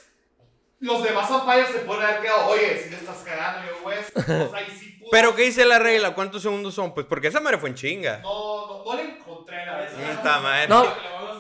[0.86, 4.17] los demás umpires se pueden haber quedado, oye, si le estás cagando a Joe West.
[4.17, 4.21] O
[4.52, 6.13] sea, y sí pudo- Pero ¿qué dice la regla?
[6.15, 6.93] ¿Cuántos segundos son?
[6.93, 8.19] Pues porque esa madre fue en chinga.
[8.19, 9.91] No, no, no le encontré la vez.
[9.91, 10.67] Puta madre.
[10.67, 10.84] No.
[10.84, 11.00] La a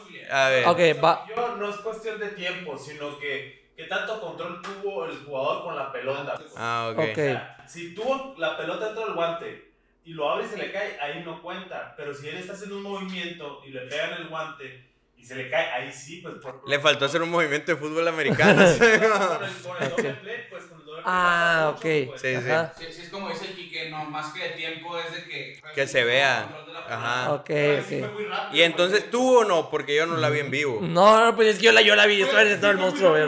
[0.09, 0.31] leer.
[0.33, 0.93] A ver.
[0.95, 1.25] ok, va.
[1.35, 5.75] Yo no es cuestión de tiempo, sino que, que tanto control tuvo el jugador con
[5.75, 6.35] la pelota.
[6.57, 6.99] Ah, ok.
[6.99, 7.09] Ok.
[7.11, 9.71] O sea, si tuvo la pelota dentro del guante
[10.03, 11.93] y lo abre y se le cae, ahí no cuenta.
[11.97, 15.35] Pero si él está haciendo un movimiento y le pega en el guante y se
[15.35, 18.61] le cae, ahí sí, pues por Le faltó hacer un movimiento de fútbol americano.
[18.77, 18.99] Con el,
[19.77, 21.81] con el doble play, pues con el doble play Ah, ok.
[21.81, 22.21] pues.
[22.21, 22.41] Sí, sí.
[22.77, 25.63] Sí, sí, es como dice el Quique, no, más que de tiempo es de que...
[25.71, 26.61] Que se vea.
[26.87, 27.33] Ajá.
[27.33, 28.13] Ok, Pero sí fue ok.
[28.13, 30.79] muy rápido, Y entonces tú o no, porque yo no la vi en vivo.
[30.81, 33.21] No, no, pues es que yo la, yo la vi, sí todo el monstruo, que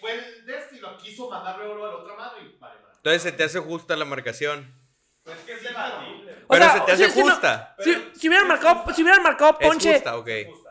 [0.00, 2.94] Fue el de y lo quiso mandar luego a la otra mano y vale, vale.
[2.96, 4.74] Entonces se te hace justa la marcación.
[5.24, 6.32] Pues Es que es sí, debatible.
[6.46, 7.76] O Pero sea, se te hace justa.
[7.80, 10.28] Si, si hubieran marcado, si hubieran marcado Es ponche, justa, ok.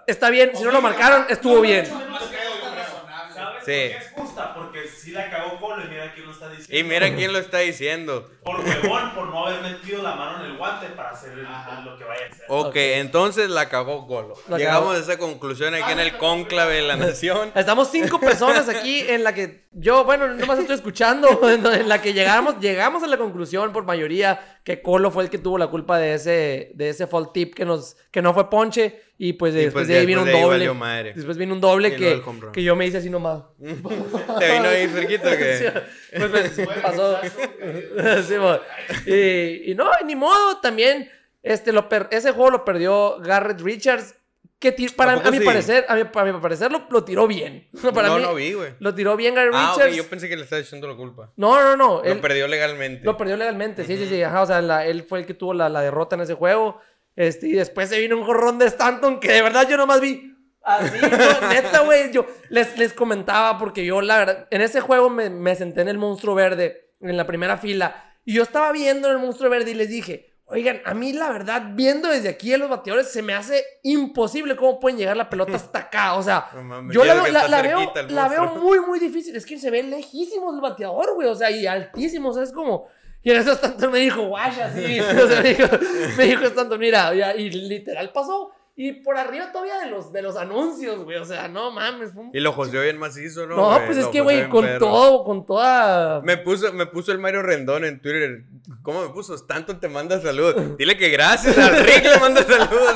[0.08, 0.52] Está bien.
[0.56, 1.86] Si no lo marcaron, estuvo bien.
[2.10, 3.34] Más que justa, razonable.
[3.36, 4.17] ¿Sabes Sí.
[4.56, 6.78] Porque si la cagó Colo y mira quién lo está diciendo.
[6.78, 8.30] Y mira quién lo está diciendo.
[8.43, 11.43] Por huevón, por no haber metido la mano en el guante para hacer el-
[11.86, 12.45] lo que vaya a hacer.
[12.47, 12.76] Ok, Ok.
[12.76, 14.36] entonces la cagó Golo.
[14.47, 14.91] La Llegamos cagó.
[14.91, 17.52] a esa conclusión aquí en el cónclave de la nación.
[17.56, 22.13] Estamos cinco personas aquí en la que yo, bueno, nomás estoy escuchando, en la que
[22.13, 25.97] llegamos, llegamos a la conclusión por mayoría que Colo fue el que tuvo la culpa
[25.97, 29.58] de ese, de ese fall tip que nos, que no fue ponche y pues Y
[29.58, 31.13] después pues de ahí vino un después de ahí doble.
[31.13, 32.21] Después vino un doble que,
[32.54, 33.43] que yo me hice así nomás.
[34.40, 35.74] ¿Te vino ahí cerquita o Sí, qué?
[36.18, 37.20] pues, pues, Bueno, pasó.
[38.28, 38.60] Sí, mo.
[39.06, 41.10] y, y no, ni modo, también
[41.44, 44.16] este, lo per- ese juego lo perdió Garrett Richards,
[44.60, 45.46] que para, ¿A mi sí?
[45.46, 47.68] parecer, a mi, para mi parecer lo, lo tiró bien.
[47.94, 48.72] Para no, mí, no vi, güey.
[48.80, 49.96] Lo tiró bien Garrett Ah, Richards.
[49.96, 51.32] yo pensé que le estaba echando la culpa.
[51.36, 51.98] No, no, no.
[51.98, 53.06] Lo Él perdió legalmente.
[53.06, 53.84] lo perdió legalmente.
[53.86, 54.24] Sí, sí, sí.
[54.24, 56.82] Ajá, o sea, la- él fue el que tuvo la, la derrota en ese juego.
[57.16, 60.36] Este, y después se vino un jorrón de Stanton que de verdad yo nomás vi.
[60.67, 62.12] Así, no, neta, güey.
[62.12, 65.88] Yo les, les comentaba porque yo, la verdad, en ese juego me, me senté en
[65.88, 68.03] el monstruo verde, en la primera fila.
[68.25, 71.62] Y yo estaba viendo el monstruo verde y les dije, oigan, a mí la verdad,
[71.73, 75.56] viendo desde aquí a los bateadores, se me hace imposible cómo pueden llegar la pelota
[75.56, 76.15] hasta acá.
[76.15, 77.80] O sea, No mames, yo la, veo- la- veo,
[78.15, 78.27] la
[78.60, 79.36] muy, muy difícil.
[79.36, 81.27] Es que se ve lejísimos el bateador, güey.
[81.30, 82.32] O sea, y altísimos.
[82.32, 82.88] O sea, es como.
[83.23, 84.99] Y en eso Stanton me dijo, guaya, así.
[85.23, 85.67] O sea, me dijo,
[86.17, 88.51] me dijo Stanton, mira, y literal pasó.
[88.80, 91.18] Y por arriba todavía de los, de los anuncios, güey.
[91.18, 92.12] O sea, no mames.
[92.13, 93.56] fue un- Y lo joseó bien macizo, ¿no?
[93.56, 93.86] No, güey?
[93.88, 94.80] pues es Lo que, güey, con perro.
[94.88, 96.22] todo, con toda.
[96.22, 98.44] Me puso, me puso el Mario Rendón en Twitter.
[98.84, 99.36] ¿Cómo me puso?
[99.46, 100.78] Tanto te manda saludos.
[100.78, 102.96] Dile que gracias al Rick le manda saludos.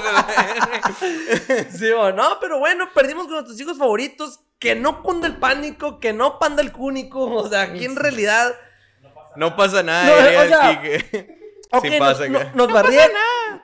[1.71, 4.39] Sí, o no, pero bueno, perdimos con nuestros hijos favoritos.
[4.59, 7.23] Que no cunde el pánico, que no panda el cúnico.
[7.25, 8.53] O sea, aquí en realidad.
[9.35, 10.81] No pasa nada, No, o sea,
[11.81, 13.11] Sí pasa, nos, no- nos barrieron.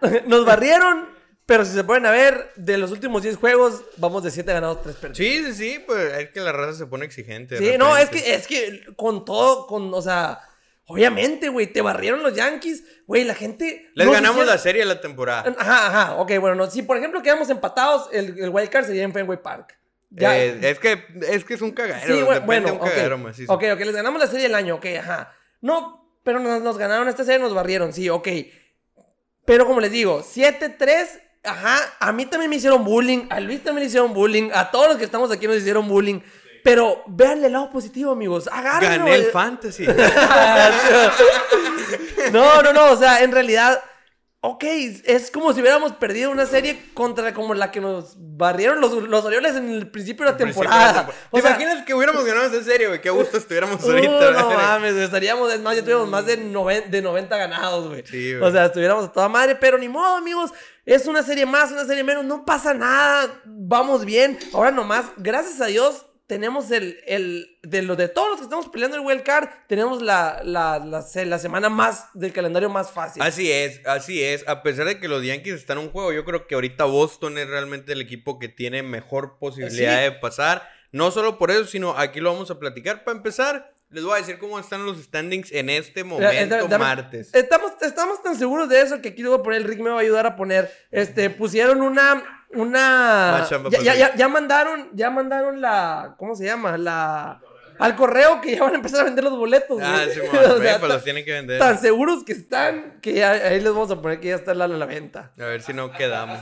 [0.25, 1.16] nos barrieron.
[1.47, 4.83] Pero si se pueden a ver, de los últimos 10 juegos, vamos de 7 ganados,
[4.83, 5.17] 3 perdidos.
[5.17, 7.57] Sí, sí, sí, pues es que la raza se pone exigente.
[7.57, 10.41] Sí, no, es que, es que con todo, con, o sea,
[10.88, 13.89] obviamente, güey, te barrieron los Yankees, güey, la gente.
[13.95, 15.55] Les no ganamos hicieron- la serie de la temporada.
[15.57, 19.03] Ajá, ajá, ok, bueno, no, si por ejemplo quedamos empatados, el, el wild card sería
[19.03, 19.79] en Fenway Park.
[20.10, 22.13] Ya, Eh, es que es que es un cagadero.
[22.13, 22.88] Sí, bueno, de un ok.
[22.89, 23.53] cagadero macizo.
[23.53, 25.33] Ok, ok, les ganamos la serie del año, ok, ajá.
[25.62, 28.27] No, pero nos, nos ganaron esta serie, nos barrieron, sí, ok.
[29.45, 33.83] Pero como les digo, 7-3, ajá, a mí también me hicieron bullying, a Luis también
[33.83, 36.19] le hicieron bullying, a todos los que estamos aquí nos hicieron bullying.
[36.63, 38.49] Pero véanle el lado positivo, amigos.
[38.51, 39.05] Agárrenlo.
[39.05, 39.86] Gané el fantasy.
[42.31, 43.81] no, no, no, o sea, en realidad,
[44.41, 44.63] ok,
[45.05, 49.25] es como si hubiéramos perdido una serie contra como la que nos barrieron los, los
[49.25, 51.05] Orioles en el principio de la temporada.
[51.05, 53.01] ¿Te O sea, imaginas que hubiéramos ganado esa serie, güey?
[53.01, 54.31] Qué gusto estuviéramos Uh, ahorita.
[54.31, 54.57] no güey.
[54.57, 58.03] mames, estaríamos, es más, ya tuviéramos más de, noven- de 90 ganados, güey.
[58.05, 58.49] Sí, güey.
[58.49, 60.51] o sea, estuviéramos a toda madre, pero ni modo, amigos.
[60.88, 63.41] Es una serie más, una serie menos, no pasa nada.
[63.43, 64.39] Vamos bien.
[64.54, 68.69] Ahora nomás, gracias a Dios, tenemos el, el de los de todos los que estamos
[68.69, 73.21] peleando el wild card, tenemos la, la, la, la semana más del calendario más fácil.
[73.21, 74.47] Así es, así es.
[74.47, 77.38] A pesar de que los Yankees están en un juego, yo creo que ahorita Boston
[77.38, 80.04] es realmente el equipo que tiene mejor posibilidad Sí.
[80.04, 80.69] de pasar.
[80.93, 83.04] No solo por eso, sino aquí lo vamos a platicar.
[83.04, 87.34] Para empezar, les voy a decir cómo están los standings en este momento, dame- martes.
[87.34, 90.02] Estamos, estamos tan seguros de eso que aquí luego poner el Rick me va a
[90.02, 90.71] ayudar a poner.
[90.91, 92.23] Este, pusieron una.
[92.54, 93.47] Una.
[93.71, 94.89] Ya, ya, ya, ya mandaron.
[94.93, 96.15] Ya mandaron la.
[96.17, 96.78] ¿Cómo se llama?
[96.78, 97.41] La.
[97.80, 99.80] al correo que ya van a empezar a vender los boletos.
[99.84, 101.60] Ah, sí, O sea, pues tan- los tienen que vender.
[101.60, 104.67] Tan seguros que están que ya- ahí les vamos a poner que ya está la,
[104.67, 105.32] la venta.
[105.39, 106.39] A ver si no quedamos.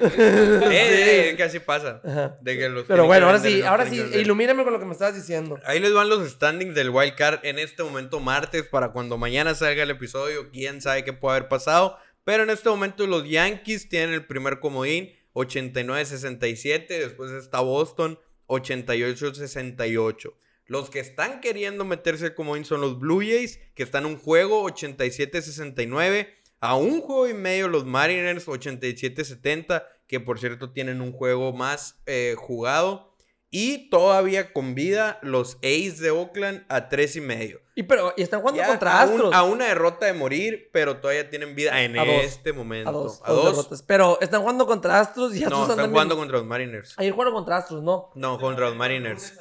[0.70, 2.00] Eh, eh, que así pasa.
[2.04, 2.38] Ajá.
[2.40, 5.14] De que los Pero bueno, ahora sí, ahora sí, ilumíname con lo que me estabas
[5.14, 5.58] diciendo.
[5.64, 9.54] Ahí les van los standings del wild card en este momento martes para cuando mañana
[9.54, 10.50] salga el episodio.
[10.50, 11.98] Quién sabe qué puede haber pasado.
[12.24, 16.86] Pero en este momento los Yankees tienen el primer comodín 89-67.
[16.86, 20.34] Después está Boston 88-68.
[20.66, 24.18] Los que están queriendo meterse al comodín son los Blue Jays que están en un
[24.18, 26.28] juego 87-69.
[26.60, 32.00] A un juego y medio los Mariners 87-70 que por cierto tienen un juego más
[32.06, 33.06] eh, jugado.
[33.50, 37.62] Y todavía con vida los A's de Oakland a tres y medio.
[37.74, 39.34] Y pero y están jugando Ya contra a, un- Astros.
[39.34, 42.24] a una derrota de morir, pero todavía tienen vida en A dos.
[42.24, 42.90] este momento.
[42.90, 43.56] a dos, A a dos dos.
[43.56, 43.82] derrotas.
[43.82, 46.94] Pero están jugando contra Astros y Astros No, están jugando bien- contra los Mariners.
[46.98, 48.10] Ayer jugaron contra Astros, ¿no?
[48.16, 49.32] No, contra los Mariners.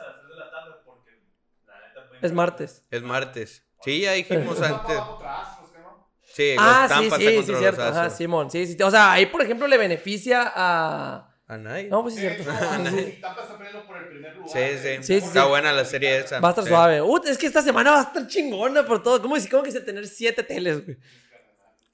[2.22, 2.84] Es martes.
[2.90, 3.64] Es martes.
[3.84, 4.70] Sí, ya dijimos antes.
[4.70, 6.10] Tampa va contra Astros, ¿qué no?
[6.38, 7.82] Sí, los Ah, sí, Tampa sí, sí, los cierto.
[7.84, 8.10] Ajá.
[8.12, 8.52] Simón.
[8.52, 8.78] Sí, sí.
[8.84, 11.34] O sea, ahí, por ejemplo, le beneficia a.
[11.50, 11.86] A nadie.
[11.86, 12.52] No, pues sí, De cierto.
[12.52, 12.58] Sí,
[12.98, 13.16] sí.
[13.18, 14.50] y Tampa está peleando por el primer lugar.
[14.50, 14.80] Sí, eh.
[15.02, 15.04] sí.
[15.14, 15.50] Sí, sí, Está sí.
[15.50, 16.40] buena la serie esa.
[16.40, 16.70] Va a estar Sí.
[16.70, 17.02] suave.
[17.02, 19.22] Uh, es que esta semana va a estar chingona por todo.
[19.22, 20.98] ¿Cómo, cómo quise tener siete teles, güey?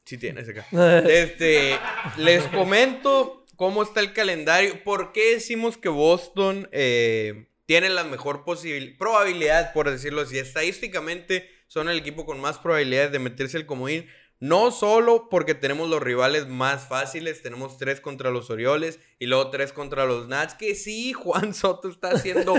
[0.06, 0.66] Sí tienes acá.
[1.08, 1.78] Este,
[2.18, 4.84] les comento cómo está el calendario.
[4.84, 10.38] ¿Por qué decimos que Boston eh, tiene la mejor posibil- probabilidad, por decirlo así?
[10.40, 14.08] Estadísticamente son el equipo con más probabilidades de meterse al comodín.
[14.40, 19.50] No solo porque tenemos los rivales más fáciles, tenemos tres contra los Orioles y luego
[19.50, 22.54] tres contra los Nats, que sí, Juan Soto está haciendo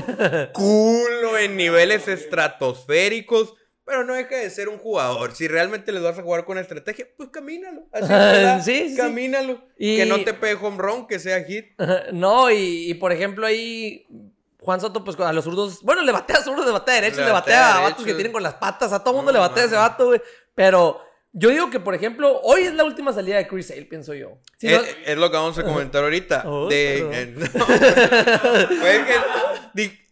[0.55, 5.35] culo en niveles estratosféricos, pero no deja de ser un jugador.
[5.35, 7.83] Si realmente les vas a jugar con estrategia, pues camínalo.
[7.93, 8.63] Así ¿verdad?
[8.65, 9.61] Sí, sí, camínalo.
[9.79, 11.67] Y- Que no te pegue home run, que sea hit.
[12.13, 14.07] no, y, y, por ejemplo, ahí.
[14.59, 15.83] Juan Soto, pues a los zurdos.
[15.83, 18.03] Bueno, le batea a zurdos, le batea a derechos, Le le batea, a a vatos
[18.07, 18.95] que tienen con las patas.
[18.95, 20.23] A todo mundo No, le batea a ese vato, güey.
[20.55, 21.03] Pero
[21.35, 24.39] yo digo que, por ejemplo, hoy es la última salida de Chris Sale, pienso yo.
[24.57, 26.45] Si es, no- es lo que vamos a comentar ahorita.
[26.47, 27.67] Oh, de, eh, no.
[29.75, 30.05] Que-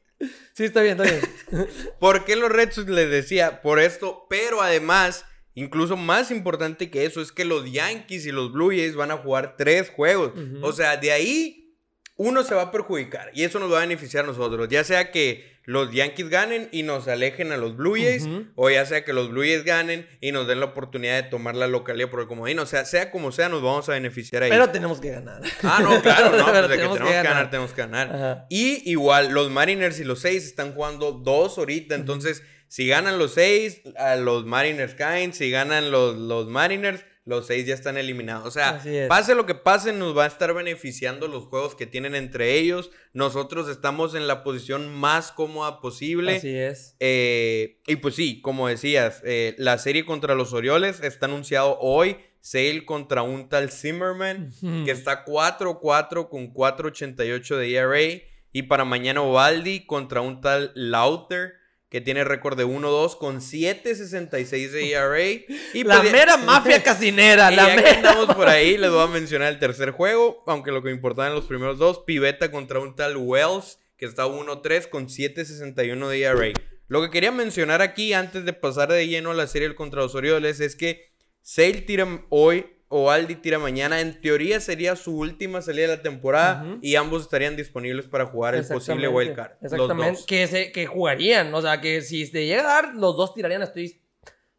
[0.54, 1.66] Sí, está bien, está bien.
[1.98, 3.62] ¿Por qué los Red Sox les decía?
[3.62, 8.52] Por esto, pero además, incluso más importante que eso, es que los Yankees y los
[8.52, 10.32] Blue Jays van a jugar tres juegos.
[10.60, 11.74] O sea, de ahí
[12.16, 14.68] uno se va a perjudicar y eso nos va a beneficiar a nosotros.
[14.68, 18.84] Ya sea que los Yankees ganen y nos alejen a los Blue Jays, o ya
[18.84, 22.10] sea que los Blue Jays ganen y nos den la oportunidad de tomar la localidad
[22.10, 22.58] por el comodín.
[22.58, 24.50] O sea, sea como sea, nos vamos a beneficiar ahí.
[24.50, 25.40] Pero tenemos que ganar.
[25.62, 27.24] Ah, no, claro, no, Pero pues de que tenemos tenemos que ganar.
[27.24, 28.14] ganar, tenemos que ganar.
[28.14, 28.46] Ajá.
[28.50, 31.94] Y igual, los Mariners y los seis están jugando dos ahorita.
[31.94, 35.32] Entonces, si ganan los seis, a los Mariners caen.
[35.32, 38.46] Si ganan los, los Mariners, los seis ya están eliminados.
[38.46, 42.14] O sea, pase lo que pase, nos va a estar beneficiando los juegos que tienen
[42.14, 42.90] entre ellos.
[43.12, 46.36] Nosotros estamos en la posición más cómoda posible.
[46.36, 46.96] Así es.
[47.00, 52.16] Eh, y pues sí, como decías, eh, la serie contra los Orioles está anunciado hoy.
[52.40, 54.52] Sale contra un tal Zimmerman,
[54.84, 58.22] que está 4-4 con 4.88 de ERA.
[58.52, 61.54] Y para mañana Ovaldi contra un tal Lauter,
[61.92, 65.44] que tiene récord de 1-2 con 7.66 de ERA.
[65.74, 67.96] Y la pues mera mafia casinera, y la ya que mera.
[67.96, 71.28] andamos por ahí, les voy a mencionar el tercer juego, aunque lo que me importaba
[71.28, 76.22] en los primeros dos, Piveta contra un tal Wells, que está 1-3 con 7.61 de
[76.22, 76.52] ERA.
[76.88, 80.14] Lo que quería mencionar aquí, antes de pasar de lleno a la serie contra los
[80.14, 84.00] Orioles, es que Sale tira hoy o Aldi tira mañana.
[84.00, 88.54] En teoría sería su última salida de la temporada y ambos estarían disponibles para jugar
[88.54, 89.52] el posible Exactamente, wildcard.
[89.62, 90.12] Los Exactamente.
[90.18, 90.26] dos.
[90.26, 91.54] Que, se, que jugarían.
[91.54, 93.62] O sea, que si te llega a dar, los dos tirarían.
[93.62, 94.01] Estoy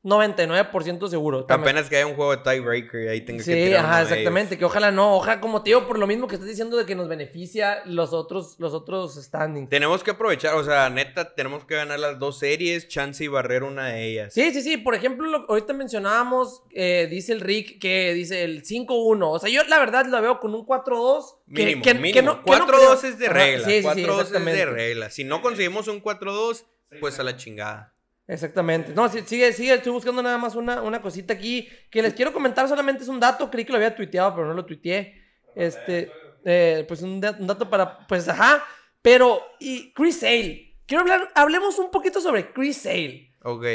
[0.03, 1.45] 99% seguro.
[1.45, 1.69] También.
[1.75, 4.01] Apenas que haya un juego de tiebreaker y ahí tenga que Sí, tirar uno ajá,
[4.03, 4.57] exactamente.
[4.57, 5.15] Que ojalá no.
[5.15, 8.13] Ojalá, como te digo, por lo mismo que estás diciendo de que nos beneficia los
[8.13, 9.69] otros, los otros standings.
[9.69, 13.63] Tenemos que aprovechar, o sea, neta, tenemos que ganar las dos series, chance y barrer
[13.63, 14.33] una de ellas.
[14.33, 14.77] Sí, sí, sí.
[14.77, 19.31] Por ejemplo, lo- ahorita mencionábamos, eh, dice el Rick, que dice el 5-1.
[19.31, 21.39] O sea, yo la verdad lo veo con un 4-2.
[21.53, 22.21] que- Mínimo, que- que mínimo.
[22.25, 23.65] no- que no 4-2 creo- es de Ajá, regla.
[23.65, 25.09] sí, sí, sí, 4-2 es de regla.
[25.09, 26.65] Si no conseguimos un 4-2,
[26.99, 27.92] pues a la chingada.
[28.27, 28.93] Exactamente.
[28.93, 29.73] No, sigue, sigue.
[29.73, 32.67] Estoy buscando nada más una, una cosita aquí que les quiero comentar.
[32.67, 33.49] Solamente es un dato.
[33.51, 35.21] Creí que lo había tuiteado, pero no lo tuiteé.
[35.55, 36.11] Este,
[36.45, 38.63] eh, pues un dato para, pues ajá.
[39.01, 40.77] Pero, y Chris Sale.
[40.85, 43.33] Quiero hablar, hablemos un poquito sobre Chris Sale.
[43.43, 43.65] Ok.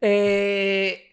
[0.00, 1.08] Eh,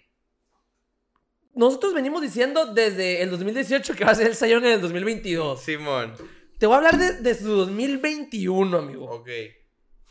[1.53, 5.61] nosotros venimos diciendo desde el 2018 que va a ser el Sayón en el 2022.
[5.61, 6.13] Simón.
[6.57, 9.05] Te voy a hablar de, de su 2021, amigo.
[9.05, 9.29] Ok.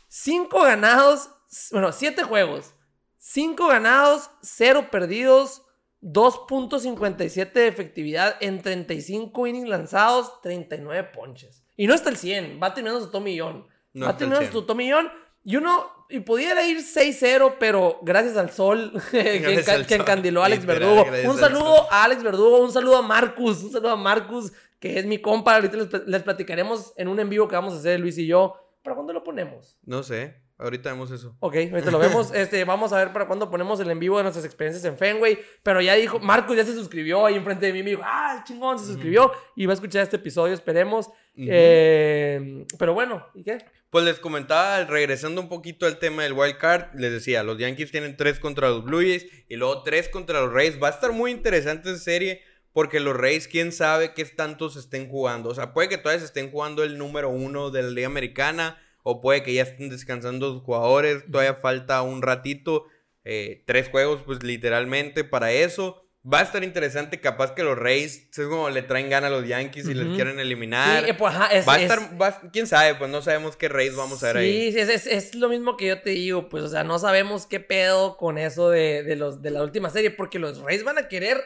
[0.07, 1.29] Cinco ganados,
[1.71, 2.73] bueno, siete juegos.
[3.17, 5.63] Cinco ganados, cero perdidos,
[6.01, 11.63] 2.57 de efectividad en 35 innings lanzados, 39 ponches.
[11.75, 13.67] Y no está el 100, va terminando su tomillón.
[13.93, 14.51] No va terminando 100.
[14.53, 15.09] su tomillón.
[15.43, 20.43] Y uno, y pudiera ir 6-0, pero gracias al sol que, enca- que sol, encandiló
[20.43, 21.03] a Alex Verdugo.
[21.03, 24.99] Un al saludo a Alex Verdugo, un saludo a Marcus, un saludo a Marcus, que
[24.99, 25.55] es mi compa.
[25.55, 28.55] Ahorita les, les platicaremos en un en vivo que vamos a hacer Luis y yo.
[28.83, 29.77] ¿Para cuándo lo ponemos?
[29.83, 31.35] No sé, ahorita vemos eso.
[31.39, 32.31] Ok, ahorita lo vemos.
[32.39, 35.39] Este, vamos a ver para cuándo ponemos el en vivo de nuestras experiencias en Fenway.
[35.63, 37.81] Pero ya dijo, Marcus ya se suscribió ahí enfrente de mí.
[37.81, 39.31] Me dijo, ah, chingón, se suscribió.
[39.55, 41.09] Y va a escuchar este episodio, esperemos.
[41.35, 43.57] Eh, pero bueno, ¿y qué?
[43.89, 47.91] Pues les comentaba, regresando un poquito al tema del wild card, les decía, los Yankees
[47.91, 50.81] tienen tres contra los Blue Jays y luego tres contra los Rays.
[50.81, 52.41] Va a estar muy interesante esa serie
[52.73, 55.49] porque los Rays, quién sabe qué tantos estén jugando.
[55.49, 58.77] O sea, puede que todavía se estén jugando el número uno de la Liga Americana
[59.03, 61.23] o puede que ya estén descansando los jugadores.
[61.31, 62.85] Todavía falta un ratito,
[63.23, 66.05] eh, tres juegos, pues literalmente para eso.
[66.31, 69.47] Va a estar interesante, capaz que los Rays, es como le traen gana a los
[69.47, 71.05] Yankees y les quieren eliminar.
[71.05, 73.55] Sí, eh, pues, ajá, es- Va a es- estar, va quién sabe, pues no sabemos
[73.55, 74.71] qué Rays vamos a ver ahí.
[74.73, 77.45] Sí, es, es- es lo mismo que yo te digo, pues, o sea, no sabemos
[77.45, 80.97] qué pedo con eso de, de los, de la última serie, porque los Rays van
[80.97, 81.41] a querer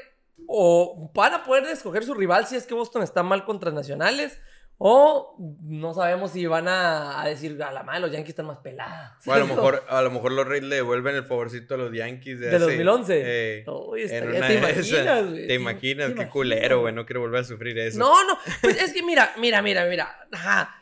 [0.48, 4.40] o van a poder escoger su rival si es que Boston está mal contra nacionales,
[4.78, 8.58] o no sabemos si van a, a decir, a la madre, los Yankees están más
[8.58, 9.12] pelados.
[9.26, 11.94] O a lo mejor, a lo mejor los Rays le devuelven el favorcito a los
[11.94, 13.22] Yankees de, ¿De hace- 2011?
[13.26, 15.30] eh, Uy, en estaría- una ¿Te de imaginas, esas.
[15.30, 15.48] güey?
[15.48, 16.94] Te imaginas, ¿Te qué culero, güey.
[16.94, 17.98] No quiero volver a sufrir eso.
[18.00, 20.28] No, no, pues es que mira, mira, mira, mira.
[20.32, 20.76] Ajá.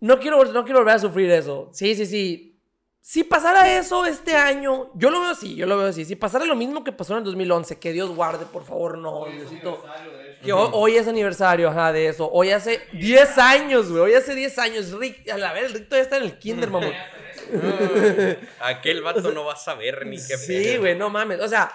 [0.00, 1.70] No quiero, no quiero volver a sufrir eso.
[1.72, 2.48] Sí, sí, sí.
[3.04, 6.04] Si pasara eso este año, yo lo veo así, yo lo veo así.
[6.04, 9.26] Si pasara lo mismo que pasó en el 2011, que Dios guarde, por favor, no,
[9.26, 9.84] Diosito.
[10.44, 12.28] Que ho- hoy es aniversario, ajá, de eso.
[12.32, 14.02] Hoy hace 10 años, güey.
[14.02, 14.90] Hoy hace 10 años.
[14.92, 16.92] Rick, a la vez, el Rick todavía está en el kinder, mamón.
[18.60, 21.40] Aquel vato no va a saber ni qué Sí, güey, no mames.
[21.40, 21.70] O sea,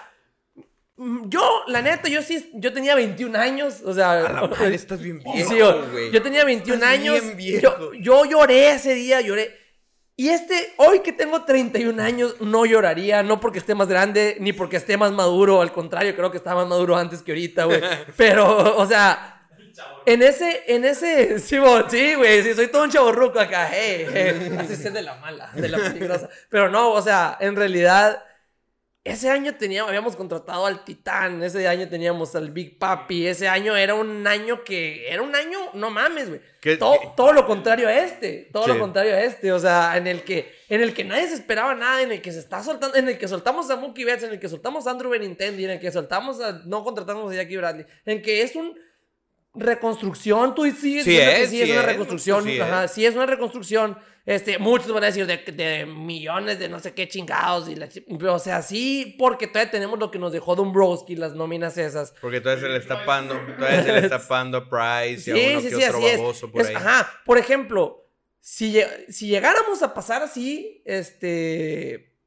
[0.96, 3.80] mm, yo, la neta, yo sí, yo tenía 21 años.
[3.84, 7.20] O sea, A la madre, estás bien viejo, Sí, yo, yo tenía 21 Estás años.
[7.22, 7.92] bien viejo.
[7.92, 9.56] Yo, yo lloré ese día, lloré.
[10.20, 14.52] Y este, hoy que tengo 31 años, no lloraría, no porque esté más grande, ni
[14.52, 17.80] porque esté más maduro, al contrario, creo que estaba más maduro antes que ahorita, güey.
[18.16, 19.46] Pero, o sea,
[20.06, 24.56] en ese, en ese, sí, güey, sí, soy todo un chaborruco acá, hey, hey.
[24.58, 26.28] así es de la mala, de la peligrosa.
[26.48, 28.20] Pero no, o sea, en realidad,
[29.10, 33.76] ese año teníamos, habíamos contratado al Titán, ese año teníamos al Big Papi, ese año
[33.76, 36.40] era un año que, era un año, no mames, güey.
[36.60, 40.06] ¿Qué- Todo, todo lo contrario a este, todo lo contrario a este, o sea, en
[40.06, 42.96] el que, en el que nadie se esperaba nada, en el que se está soltando,
[42.96, 45.70] en el que soltamos a Mookie Betts, en el que soltamos a Andrew Benintendi, en
[45.70, 48.76] el que soltamos a, no contratamos a Jackie Bradley, en que es un
[49.58, 52.92] reconstrucción, tú Sí que es, sí, es sí una es, reconstrucción, sí ajá, es.
[52.92, 56.94] sí es una reconstrucción, este, muchos van a decir de, de millones de no sé
[56.94, 57.88] qué chingados, y la
[58.32, 62.40] o sea, sí, porque todavía tenemos lo que nos dejó Dombrowski, las nóminas esas, Porque
[62.40, 65.50] todavía se le está pagando, todavía se le está pagando a Price y Sí, a
[65.50, 66.74] uno sí, que sí, otro baboso por ahí.
[66.74, 68.80] Ajá, por ejemplo, si
[69.20, 72.17] llegáramos a pasar así, este...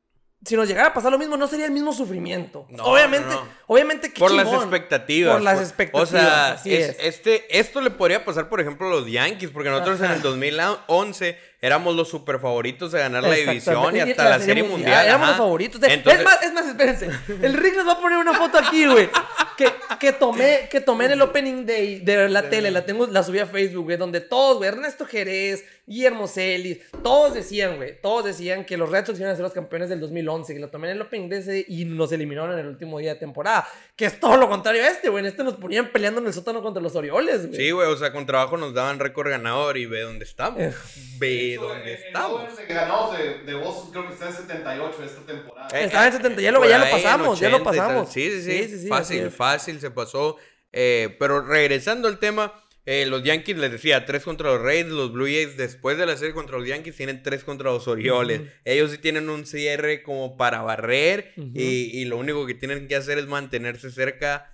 [0.43, 2.65] Si nos llegara a pasar lo mismo, no sería el mismo sufrimiento.
[2.69, 3.49] No, obviamente, no, no.
[3.67, 5.33] obviamente que Por las expectativas.
[5.33, 6.97] Por las expectativas, O sea, así es- es.
[6.99, 11.37] Este, esto le podría pasar, por ejemplo, a los Yankees, porque nosotros en el 2011
[11.61, 15.05] éramos los super favoritos de ganar la división y hasta la, serie mundial.
[15.05, 15.79] Éramos los favoritos.
[15.79, 17.09] De- Entonces- es, más, es más, espérense.
[17.41, 19.09] El Rick nos va a poner una foto aquí, güey.
[19.55, 19.69] Que,
[19.99, 22.71] que, tomé, que tomé en el opening day de la tele.
[22.71, 23.97] La tengo, la subí a Facebook, güey.
[23.97, 24.69] Donde todos, güey.
[24.69, 26.79] Ernesto Jerez, Guillermo Celis.
[27.03, 28.01] Todos decían, güey.
[28.01, 30.55] Todos decían que los Red Sox iban a ser los campeones del 2011.
[30.55, 33.19] Que lo tomé en el opening day y nos eliminaron en el último día de
[33.19, 33.67] temporada.
[33.95, 35.21] Que es todo lo contrario a este, güey.
[35.23, 37.61] En este nos ponían peleando en el sótano contra los Orioles, güey.
[37.61, 40.59] Sí, güey, o sea, con trabajo nos daban récord ganador y ve dónde estamos.
[40.59, 40.73] Eh.
[41.19, 42.59] Ve El- el estamos.
[42.67, 45.67] que ganamos de, de Boston creo que está en 78 esta temporada.
[45.79, 47.87] Eh, Estaba en 70, ya lo, ya lo pasamos, ya lo 80 y tal.
[47.87, 48.11] pasamos.
[48.13, 48.51] Sí, sí, sí.
[48.63, 50.37] Sí, sí, sí, fácil, fácil se pasó.
[50.73, 52.53] Eh, pero regresando al tema,
[52.85, 56.17] eh, los Yankees, les decía, tres contra los Rays, los Blue Jays después de la
[56.17, 58.41] serie contra los Yankees tienen tres contra los Orioles.
[58.65, 62.95] Ellos sí tienen un cierre como para barrer y, y lo único que tienen que
[62.95, 64.47] hacer es mantenerse cerca.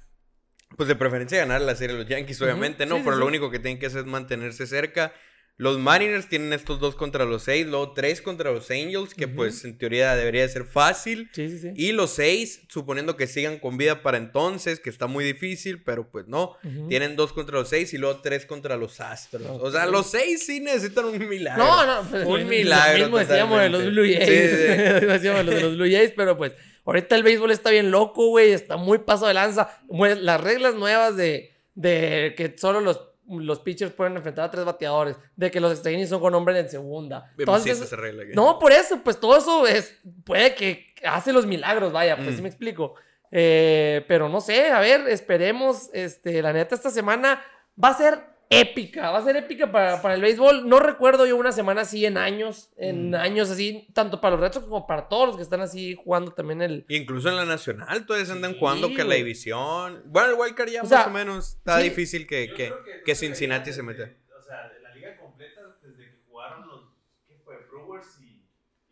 [0.75, 2.95] Pues de preferencia ganar la serie los Yankees, obviamente, ¿no?
[2.95, 5.13] Sí, sí, pero lo único que tienen que hacer es mantenerse cerca.
[5.60, 9.65] Los Mariners tienen estos dos contra los seis, luego tres contra los Angels, que pues
[9.65, 11.32] en teoría debería de ser fácil.
[11.34, 11.72] Sí, sí, sí.
[11.76, 16.12] Y los seis, suponiendo que sigan con vida para entonces, que está muy difícil, pero
[16.12, 16.58] pues no.
[16.89, 19.41] Tienen dos contra los seis y luego tres contra los Astros.
[19.60, 21.63] O sea, los seis sí necesitan un milagro.
[21.63, 23.86] No, no, pues, Un lo milagro mismo decíamos de los.
[23.86, 24.28] Blue Jays.
[24.28, 25.06] Sí, sí.
[25.08, 26.54] decíamos de los Blue Jays, pero pues
[26.86, 28.52] ahorita el béisbol está bien loco, güey.
[28.52, 29.82] Está muy paso de lanza.
[29.88, 34.63] Pues, Las reglas nuevas de, de que solo los, los pitchers pueden enfrentar a tres
[34.66, 35.18] bateadores.
[35.36, 37.32] De que los extra innings son con hombre en segunda.
[37.38, 41.46] Esas- esa regla que- no, por eso, pues todo eso es, puede que hace los
[41.46, 42.36] milagros, vaya, pues Mm.
[42.36, 42.96] sí me explico.
[43.32, 47.42] Eh, pero no sé, a ver, esperemos, este, la neta esta semana
[47.84, 48.19] va a ser
[48.50, 50.67] épica, va a ser épica para, para el béisbol.
[50.69, 53.15] No recuerdo yo una semana así en años, en Mm.
[53.15, 56.31] años así, tanto para los Red Sox como para todos los que están así jugando
[56.31, 56.85] también el...
[56.89, 60.02] Incluso en la nacional todavía se andan Sí, jugando que la división.
[60.06, 61.83] Bueno, el Wildcard ya O más sea, o menos está sí.
[61.83, 62.73] difícil que, que,
[63.06, 64.10] que Cincinnati se meta.
[64.37, 66.81] O sea, de la liga completa, desde que jugaron los.
[67.27, 67.58] ¿Qué fue?
[67.69, 68.43] Brewers y.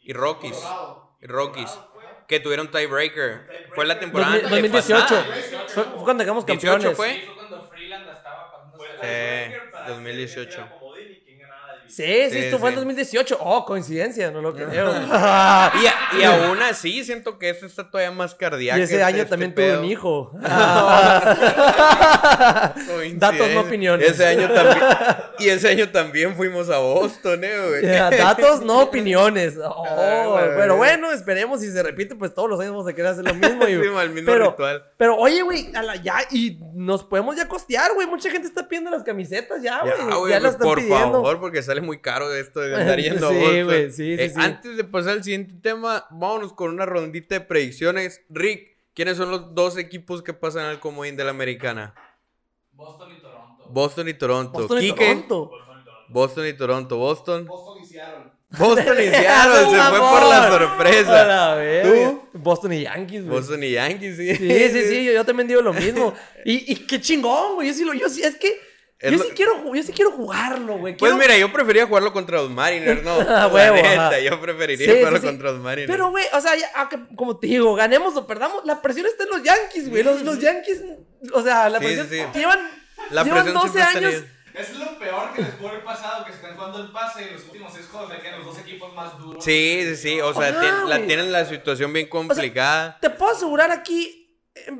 [0.01, 0.51] Y Rockies.
[0.57, 1.17] Colorado.
[1.21, 1.69] Y Rockies.
[1.71, 2.25] Colorado.
[2.27, 3.47] Que tuvieron tiebreaker.
[3.75, 4.95] Fue la temporada 2000- 2018.
[5.15, 5.67] antepasada.
[5.67, 6.97] Fue, fue cuando quedamos 18 campeones.
[6.97, 7.13] fue.
[7.13, 8.77] Sí, fue cuando Freeland la estaba pasando.
[8.77, 8.94] Fue el hasta la- Sí.
[8.94, 8.94] tiebreaker para
[9.83, 10.71] 2018.
[11.87, 12.79] Sí, sí, esto fue en sí.
[12.81, 13.37] 2018.
[13.39, 14.93] Oh, coincidencia, no lo creo.
[16.19, 18.79] Y, aún así siento que eso está todavía más cardíaco.
[18.79, 20.31] y ese año también tuve un hijo.
[23.15, 24.09] Datos, no opiniones.
[24.11, 24.83] Ese año también.
[25.39, 27.85] Y ese año también fuimos a Boston, eh, güey.
[27.95, 29.55] Ya, Datos, no opiniones.
[29.63, 30.45] Oh, Ah, güey.
[30.57, 33.33] pero bueno, esperemos si se repite, pues todos los años vamos a querer hacer lo
[33.33, 33.63] mismo.
[33.67, 34.83] Y, Sí, el mismo pero, ritual.
[34.97, 38.07] pero oye, güey, a la- ya, y nos podemos ya costear, güey.
[38.07, 39.93] Mucha gente está pidiendo las camisetas ya, güey.
[39.97, 41.11] Ya, Ya, güey, las pues, están por pidiendo.
[41.11, 44.29] favor, porque sale muy caro esto de andar yendo a Sí, güey, sí, sí, Eh,
[44.29, 44.35] sí.
[44.39, 48.21] Antes de pasar al siguiente tema, vámonos con una rondita de predicciones.
[48.29, 51.93] Rick, ¿quiénes son los dos equipos que pasan al comodín de la americana?
[52.71, 53.65] Boston y Toronto.
[53.69, 54.59] Boston y Toronto.
[54.59, 55.51] Boston y Quique, Toronto.
[56.09, 56.97] Boston y Toronto.
[56.97, 57.45] Boston.
[57.45, 58.31] Boston y Seattle.
[58.57, 61.25] Boston y Seattle, se fue por la sorpresa.
[61.25, 62.19] la verga.
[62.33, 63.37] Boston y Yankees, güey.
[63.39, 64.35] Boston y Yankees, sí.
[64.35, 66.13] Sí, sí, sí, yo, yo también digo lo mismo.
[66.45, 67.67] Y, y qué chingón, güey.
[67.69, 68.53] Yo sí lo, yo sí, es que
[69.11, 70.95] yo lo- sí quiero, yo sí quiero jugarlo, güey.
[70.97, 73.15] Pues mira, yo prefería jugarlo contra los Mariners, ¿no?
[73.29, 75.25] Ah, huevo, neta, yo preferiría Sí, jugarlo sí.
[75.27, 75.91] contra los Mariners.
[75.91, 79.23] Pero, güey, o sea, ya, aunque, como te digo, ganemos o perdamos, la presión está
[79.23, 80.03] en los Yankees, güey.
[80.03, 80.81] Los, los Yankees,
[81.33, 82.07] o sea, la presión.
[82.09, 82.39] sí, sí.
[82.39, 82.59] Llevan,
[83.11, 84.23] la llevan presión 12 siempre está en años.
[84.55, 87.33] Es lo peor que les puede haber pasado, que están jugando el pase y en
[87.33, 89.43] los últimos seis juegos le quedan los dos equipos más duros.
[89.43, 90.21] Sí, sí, sí.
[90.21, 90.51] O sea,
[90.87, 92.97] la tienen la situación bien complicada.
[93.01, 94.71] Te puedo asegurar aquí, eh,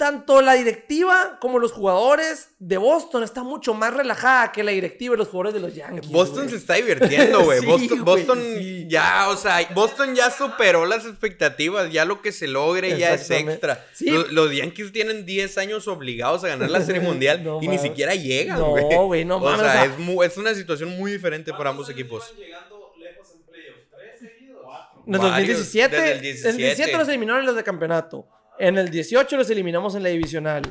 [0.00, 5.14] tanto la directiva como los jugadores de Boston está mucho más relajada que la directiva
[5.14, 6.10] y los jugadores de los Yankees.
[6.10, 6.48] Boston güey.
[6.48, 7.60] se está divirtiendo, güey.
[7.60, 8.86] Sí, Boston, güey, Boston sí.
[8.88, 11.92] ya, o sea, Boston ya superó las expectativas.
[11.92, 13.84] Ya lo que se logre ya es extra.
[13.92, 14.08] Sí.
[14.08, 17.78] Los, los Yankees tienen 10 años obligados a ganar la Serie Mundial No y ni
[17.78, 18.84] siquiera llegan, No, güey.
[18.84, 22.32] güey, no o mames, sea, o sea- es, una situación muy diferente para ambos equipos.
[22.38, 26.56] Iban llegando lejos en el Varios, 2017, desde el en el 17.
[26.56, 28.26] 17 los eliminaron en los de campeonato.
[28.60, 30.62] En el 18 los eliminamos en la divisional.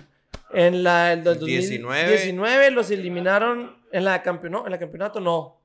[0.51, 2.01] En la el del 19.
[2.01, 5.59] 2019 los eliminaron en la campeonato, en la campeonato no.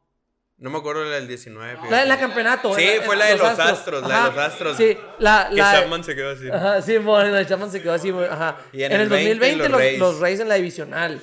[0.57, 1.79] No me acuerdo la del 19.
[1.91, 2.75] La de la campeonato.
[2.75, 4.77] Sí, fue la de los Astros, la de los Astros.
[4.77, 6.51] Sí, la Que Chapman se quedó así.
[6.51, 8.57] Ajá, sí, bueno, la de Chapman se quedó así, ajá.
[8.73, 9.99] Y en, en el el 20 2020 los los, Rays.
[9.99, 11.23] los Rays en la divisional.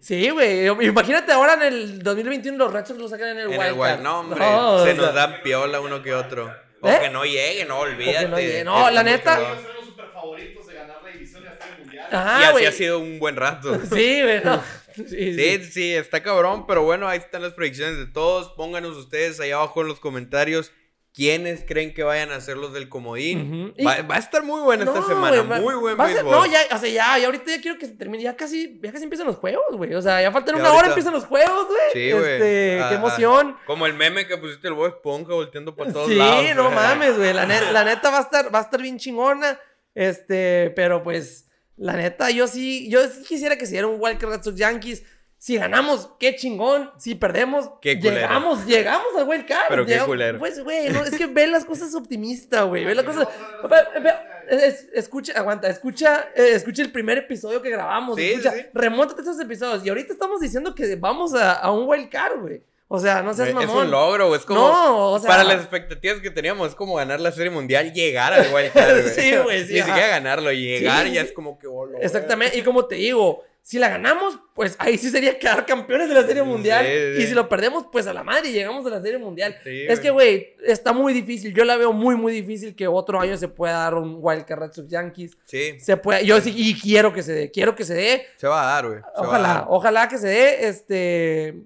[0.00, 0.66] Sí, güey.
[0.66, 3.72] Imagínate ahora en el 2021 los Red Sox los sacan en el En Wild el
[3.72, 3.84] wild.
[3.84, 4.00] Card.
[4.02, 4.40] No, hombre.
[4.40, 6.52] No, se nos sea, da piola uno que otro.
[6.80, 6.98] O ¿Eh?
[7.02, 8.28] que no llegue, no, olvídate.
[8.28, 8.64] no llegue.
[8.64, 12.06] No, la neta- los super favoritos de ganar la división y hacer el mundial.
[12.10, 12.14] Y
[12.44, 13.74] así ha sido un buen rato.
[13.94, 14.40] Sí, güey.
[14.44, 14.62] no.
[14.98, 15.34] Sí, sí.
[15.60, 18.48] Sí, sí, está cabrón, pero bueno, ahí están las predicciones de todos.
[18.56, 20.72] Pónganos ustedes ahí abajo en los comentarios
[21.18, 23.74] quiénes creen que vayan a ser los del comodín.
[23.84, 26.30] Va, va a estar muy buena esta No, semana, va- muy buen béisbol.
[26.30, 28.22] No, ya, o sea, ya, y ahorita ya quiero que se termine.
[28.22, 29.92] Ya casi, ya casi empiezan los juegos, güey.
[29.94, 31.80] O sea, ya faltan Ya una hora, empiezan los juegos, güey.
[31.92, 32.32] Sí, güey.
[32.34, 32.98] Este, Ah, qué ah.
[32.98, 33.56] emoción.
[33.66, 36.44] Como el meme que pusiste el Bob Esponja volteando para todos Sí, lados.
[36.54, 36.74] no güey.
[36.76, 37.32] mames, güey.
[37.32, 39.58] La, net- la neta va a estar, va a estar bien chingona.
[39.96, 44.28] Este, pero pues, la neta, yo sí, yo sí quisiera que se diera un Walker
[44.28, 45.02] Red Sox Yankees.
[45.40, 46.90] Si ganamos, qué chingón.
[46.98, 48.16] Si perdemos, Qué culero.
[48.16, 49.66] llegamos, llegamos al Wild Card.
[49.68, 50.38] Pero qué culero.
[50.38, 52.84] Pues, güey, no, es que ve las cosas optimista, güey.
[52.84, 53.28] Ve las cosas.
[53.70, 58.16] Ve- ve- es- escucha, aguanta, escucha, eh, escucha el primer episodio que grabamos.
[58.16, 58.66] Sí, escucha, sí, sí.
[58.74, 59.86] remóntate esos episodios.
[59.86, 62.62] Y ahorita estamos diciendo que vamos a, a un Wild Card, güey.
[62.90, 63.68] O sea, no seas mamón.
[63.68, 64.60] Es un logro, es como...
[64.60, 68.32] No, o sea- Para las expectativas que teníamos, es como ganar la Serie Mundial, llegar
[68.32, 69.14] al Wild Card, güey.
[69.14, 69.88] Sí, güey, sí, Ni ajá.
[69.90, 71.26] siquiera ganarlo, llegar Sí, ya sí.
[71.28, 71.66] es como que...
[71.66, 76.08] oh, Exactamente, y como te digo, si la ganamos, pues ahí sí sería quedar campeones
[76.08, 76.86] de la Serie Mundial.
[76.86, 77.22] Sí, sí.
[77.22, 79.58] Y si lo perdemos, pues a la madre llegamos a la Serie Mundial.
[79.62, 81.52] Sí, es que, güey, está muy difícil.
[81.52, 84.72] Yo la veo muy, muy difícil que otro año se pueda dar un Wildcard Red
[84.72, 85.36] Sox Yankees.
[85.44, 88.26] Sí, Se puede, yo sí, y quiero que se dé, quiero que se dé.
[88.38, 89.00] se va a dar, güey.
[89.16, 89.64] Ojalá, dar.
[89.68, 90.66] ojalá que se dé.
[90.66, 91.62] Este,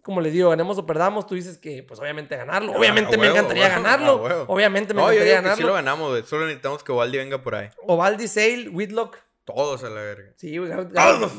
[0.00, 1.26] como les digo, ganemos o perdamos.
[1.26, 2.72] Tú dices que, pues obviamente ganarlo.
[2.72, 4.44] Obviamente a me huevo, encantaría huevo, ganarlo.
[4.48, 5.74] Obviamente me No, yo encantaría digo que sí lo ganarlo.
[5.74, 6.22] ganamos, güey.
[6.22, 7.68] Solo necesitamos que Waldi venga por ahí.
[7.86, 9.18] Ovaldi, Sale, Whitlock.
[9.44, 10.32] Todos a la verga.
[10.36, 10.92] Sí, güey, Garrett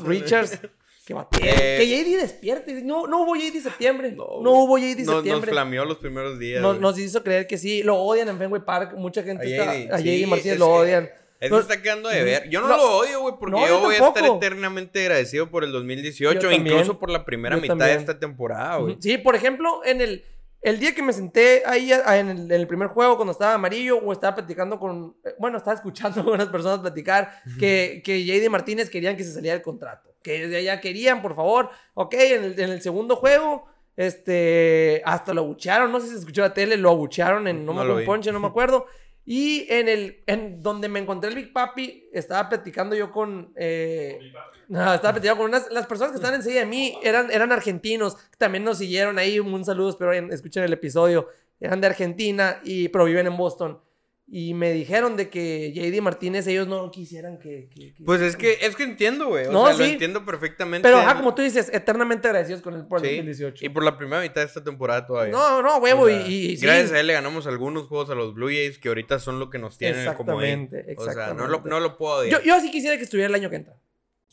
[0.04, 0.60] Richards.
[1.04, 1.54] Que batea.
[1.54, 2.82] Eh, que JD despierte.
[2.82, 4.10] No, no hubo JD septiembre.
[4.12, 5.50] No, No, hubo JD Nos, nos septiembre.
[5.52, 6.60] flameó los primeros días.
[6.60, 7.82] Nos, nos hizo creer que sí.
[7.84, 8.94] Lo odian en Fenway Park.
[8.96, 9.74] Mucha gente A está.
[9.74, 11.08] JD, A JD sí, Martínez es lo odian.
[11.38, 12.48] Eso No- está quedando de ver.
[12.50, 12.76] Yo no, No.
[12.76, 16.40] lo odio, güey, porque No, yo yo voy a estar eternamente agradecido por el 2018,
[16.40, 16.66] Yo también.
[16.66, 17.98] incluso por la primera Yo mitad también.
[17.98, 18.96] de esta temporada, güey.
[19.00, 20.24] Sí, por ejemplo, en el.
[20.68, 23.98] El día que me senté ahí en el, en el primer juego, cuando estaba amarillo,
[23.98, 25.16] o estaba platicando con.
[25.24, 29.32] eh, Bueno, estaba escuchando a unas personas platicar que, que JD Martínez querían que se
[29.32, 30.14] saliera el contrato.
[30.22, 31.70] Que ya querían, por favor.
[31.94, 35.02] Ok, en el, en el segundo juego, este.
[35.04, 35.90] Hasta lo abuchearon.
[35.92, 37.64] No sé si se escuchó la tele, lo abuchearon en.
[37.64, 38.02] No, No me.
[38.04, 38.86] Ponche, no me acuerdo.
[39.26, 40.22] Y en el.
[40.26, 43.52] En donde me encontré el Big Papi, estaba platicando yo con.
[43.56, 44.20] eh,
[44.68, 45.70] no, estaba platicando con unas.
[45.72, 48.16] Las personas que estaban enseguida de mí eran, eran argentinos.
[48.38, 49.40] También nos siguieron ahí.
[49.40, 51.26] Un saludo, espero escuchen el episodio.
[51.58, 53.80] Eran de Argentina, y, pero viven en Boston.
[54.28, 57.68] Y me dijeron de que JD Martínez, ellos no quisieran que.
[57.72, 59.46] que- que- Pues es que, es que entiendo, güey.
[59.46, 60.82] O No, sea, lo entiendo perfectamente.
[60.88, 63.64] Pero, ajá, como tú dices, eternamente agradecidos con él por el Sí, 2018.
[63.64, 65.30] Y por la primera mitad de esta temporada todavía.
[65.32, 66.02] No, no, huevo.
[66.02, 66.66] O sea, y, y- y sí.
[66.66, 69.48] Gracias a él le ganamos algunos juegos a los Blue Jays que ahorita son lo
[69.48, 70.50] que nos tienen como ahí.
[70.50, 71.68] Exactamente, O sea, no lo, exactamente.
[71.70, 72.42] no lo puedo Yo, odiar.
[72.42, 73.76] yo sí quisiera que estuviera el año que entra.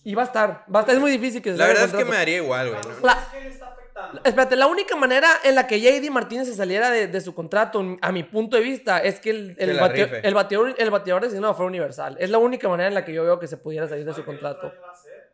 [0.04, 0.66] Y va a estar.
[0.74, 0.96] Va a estar.
[0.96, 2.82] Es muy difícil que se La verdad es que me daría igual, güey.
[2.82, 3.06] ¿no?
[3.08, 4.03] La- ¿Qué le está afectando?
[4.24, 7.98] Espérate, la única manera en la que JD Martínez se saliera de, de su contrato,
[8.02, 11.68] a mi punto de vista, es que el, el, bateo- bateador, el bateador designado fuera
[11.68, 12.16] universal.
[12.20, 14.24] Es la única manera en la que yo veo que se pudiera salir de su
[14.24, 14.74] contrato.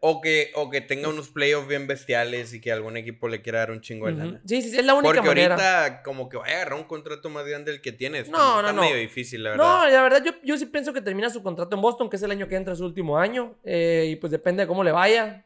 [0.02, 3.60] O que, o que tenga unos playoffs bien bestiales y que algún equipo le quiera
[3.60, 4.42] dar un chingo de lana.
[4.46, 5.56] Sí, sí, sí, es la única Porque manera.
[5.56, 8.20] ahorita como que vaya a agarrar un contrato más grande del que tiene.
[8.20, 8.82] Está, No, no, está no.
[8.84, 9.66] medio difícil, la verdad.
[9.66, 12.24] No, la verdad, yo, yo sí pienso que termina su contrato en Boston, que es
[12.24, 13.56] el año que entra, su último año.
[13.66, 15.44] eh, y pues depende de cómo le vaya.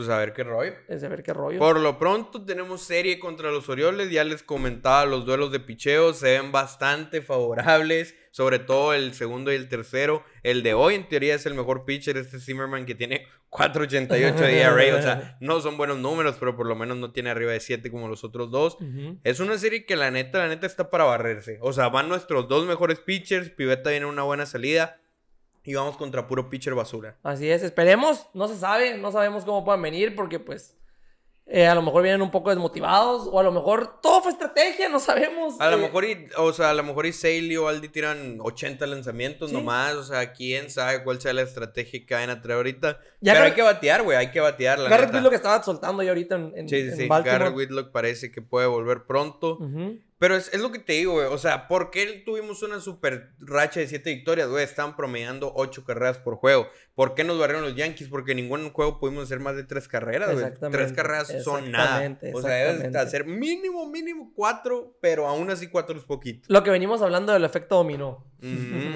[0.00, 0.72] Pues a ver qué rollo.
[0.88, 1.58] Es de ver qué rollo.
[1.58, 4.10] Por lo pronto tenemos serie contra los Orioles.
[4.10, 8.14] Ya les comentaba, los duelos de picheo se ven bastante favorables.
[8.30, 10.24] Sobre todo el segundo y el tercero.
[10.42, 14.60] El de hoy en teoría es el mejor pitcher, este Zimmerman que tiene 4.88 de
[14.60, 14.96] ERA.
[14.96, 17.90] O sea, no son buenos números, pero por lo menos no tiene arriba de 7
[17.90, 18.78] como los otros dos.
[19.22, 21.58] Es una serie que la neta, la neta está para barrerse.
[21.60, 23.50] O sea, van nuestros dos mejores pitchers.
[23.50, 24.99] Pivetta viene una buena salida.
[25.70, 27.16] Y vamos contra puro pitcher basura.
[27.22, 30.76] Así es, esperemos, no se sabe, no sabemos cómo puedan venir porque pues
[31.46, 34.88] eh, a lo mejor vienen un poco desmotivados o a lo mejor todo fue estrategia,
[34.88, 35.60] no sabemos.
[35.60, 38.38] A lo eh, mejor, y, o sea, a lo mejor y Saley o Aldi tiran
[38.40, 39.56] 80 lanzamientos Sí.
[39.56, 39.94] nomás.
[39.94, 43.00] O sea, quién sabe cuál sea la estrategia que vayan a traer ahorita.
[43.20, 44.16] Ya Pero hay que batear, güey.
[44.16, 45.12] Hay que batear, la Garrett.
[45.14, 47.08] Whitlock estaba soltando ya ahorita en, en, Sí, sí, en.
[47.08, 47.38] Baltimore.
[47.38, 49.58] Garrett Whitlock parece que puede volver pronto.
[49.60, 49.98] Ujú.
[50.20, 51.28] Pero es, es lo que te digo, güey.
[51.28, 54.62] O sea, ¿por qué tuvimos una super racha de 7 victorias, güey?
[54.62, 56.68] Estaban promediando 8 carreras por juego.
[56.94, 58.08] ¿Por qué nos barrieron los Yankees?
[58.08, 60.44] Porque en ningún juego pudimos hacer más de 3 carreras, güey.
[60.44, 62.18] Exactamente, 3 carreras son nada.
[62.34, 66.46] O sea, debes hacer mínimo, mínimo 4, pero aún así 4 es poquito.
[66.52, 68.26] Lo que venimos hablando del efecto dominó.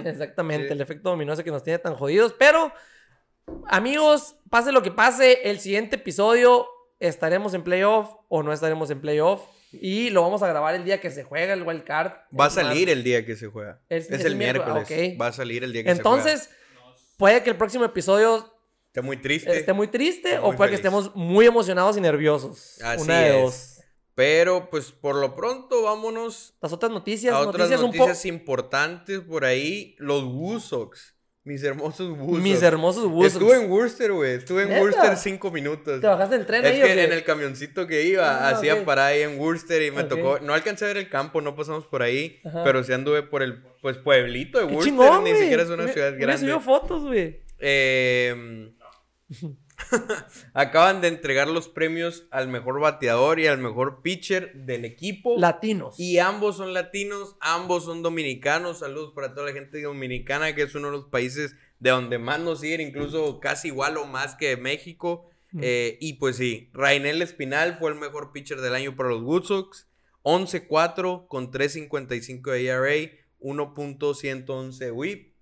[0.05, 0.73] Exactamente, Sí.
[0.75, 2.35] el efecto dominó es el que nos tiene tan jodidos.
[2.39, 2.71] Pero,
[3.67, 6.67] amigos, pase lo que pase, el siguiente episodio
[7.01, 9.41] estaremos en playoff o no estaremos en playoff.
[9.81, 12.13] Y lo vamos a grabar el día que se juega el wild card.
[12.39, 13.81] Va a salir el día que se juega.
[13.89, 14.89] Es- Es, es el miércoles.
[15.21, 16.17] Va a salir el día que se juega.
[16.19, 16.51] Entonces,
[17.17, 18.53] puede que el próximo episodio
[18.89, 19.57] Está muy triste.
[19.59, 22.81] esté muy triste o muy puede que estemos muy emocionados y nerviosos.
[22.83, 23.43] Así Una de es.
[23.43, 23.71] dos.
[24.15, 29.21] Pero, pues, por lo pronto, vámonos Las otras noticias, a otras noticias, noticias, un importantes
[29.21, 29.97] por ahí.
[29.99, 31.14] Los Woo Sox.
[31.45, 32.17] Mis hermosos.
[32.19, 32.43] Sox.
[32.43, 33.35] Mis hermosos buzos.
[33.35, 34.33] Estuve en Worcester, güey.
[34.37, 34.81] Estuve en ¿Neta?
[34.81, 36.01] Worcester cinco minutos.
[36.01, 37.05] ¿Te bajaste del tren Es ahí o que qué?
[37.05, 38.85] en el camioncito que iba, Ah, hacía ok.
[38.85, 40.39] parada ahí en Worcester y me tocó.
[40.41, 42.41] No alcancé a ver el campo, no pasamos por ahí.
[42.47, 42.65] Ajá.
[42.65, 44.99] Pero sí anduve por el pues pueblito de ¡Qué Worcester.
[45.05, 46.39] chingón, ni siquiera es una ciudad grande.
[46.39, 47.43] subido fotos, güey.
[47.59, 48.73] Eh,
[50.55, 55.37] acaban de entregar los premios al mejor bateador y al mejor pitcher del equipo.
[55.39, 55.99] Latinos.
[55.99, 58.81] Y ambos son latinos, ambos son dominicanos.
[58.81, 62.41] Saludos para toda la gente dominicana, que es uno de los países de donde más
[62.41, 65.29] nos siguen, incluso casi igual o más que México.
[65.53, 65.61] Mm.
[65.63, 69.45] Eh, y pues sí, Rainel Espinal fue el mejor pitcher del año para los Wood
[69.45, 69.89] Sox.
[70.23, 75.35] 11-4 con 3.55 de ERA, 1.111 WHIP.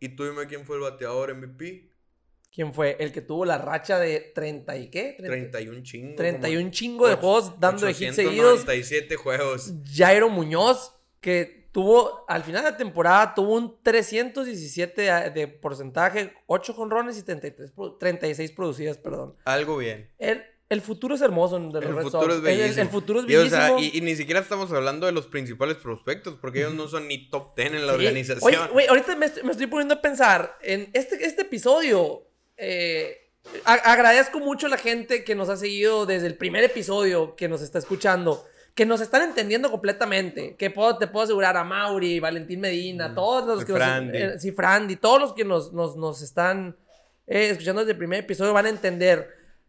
[0.00, 1.95] Y tú dime quién fue el bateador MVP.
[2.56, 2.96] ¿Quién fue?
[2.98, 5.14] El que tuvo la racha de 30 y qué?
[5.18, 6.16] 31 chingos.
[6.16, 8.62] 31 chingo de juegos dando de hits seguidos.
[8.62, 9.72] 897 juegos.
[9.94, 16.32] Jairo Muñoz, que tuvo, al final de la temporada, tuvo un 317 a- de porcentaje,
[16.46, 19.36] 8 jonrones y 33, pro- 36 producidas, perdón.
[19.44, 20.10] Algo bien.
[20.18, 22.32] El, el futuro es hermoso de los El Red futuro Sox.
[22.32, 22.82] es El- el- bellísimo.
[22.82, 23.78] El, futuro es Y, o bellísimo.
[23.78, 27.06] sea, y, y ni siquiera estamos hablando de los principales prospectos, porque ellos no son
[27.08, 27.98] ni top 10 en la Sí.
[27.98, 28.70] organización.
[28.72, 32.22] Oye, ahorita me me estoy poniendo a pensar en este, este episodio.
[32.56, 33.16] Eh,
[33.64, 37.48] a- agradezco mucho a la gente que nos ha seguido desde el primer episodio, que
[37.48, 38.44] nos está escuchando,
[38.74, 40.56] que nos están entendiendo completamente.
[40.56, 44.18] Que puedo, te puedo asegurar a Mauri, Valentín Medina, Mm, todos los que nos, Frandy.
[44.18, 46.76] eh, sí, Frandy, todos los que nos, nos, nos están
[47.28, 49.28] eh, escuchando desde el primer episodio van a entender.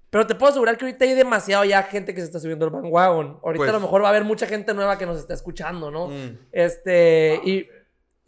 [0.09, 2.71] Pero te puedo asegurar que ahorita hay demasiado ya gente que se está subiendo al
[2.71, 3.39] bandwagon.
[3.43, 5.91] Ahorita Pues- a lo mejor va a haber mucha gente nueva que nos está escuchando,
[5.91, 6.07] ¿no?
[6.07, 6.37] Mm.
[6.51, 7.67] Este, y.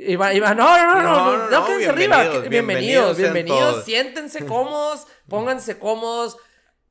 [0.01, 2.39] y va- y va- no, no, no, no, No, quédense arriba.
[2.49, 3.83] bienvenidos, bienvenidos.
[3.83, 6.37] Siéntense cómodos, pónganse cómodos.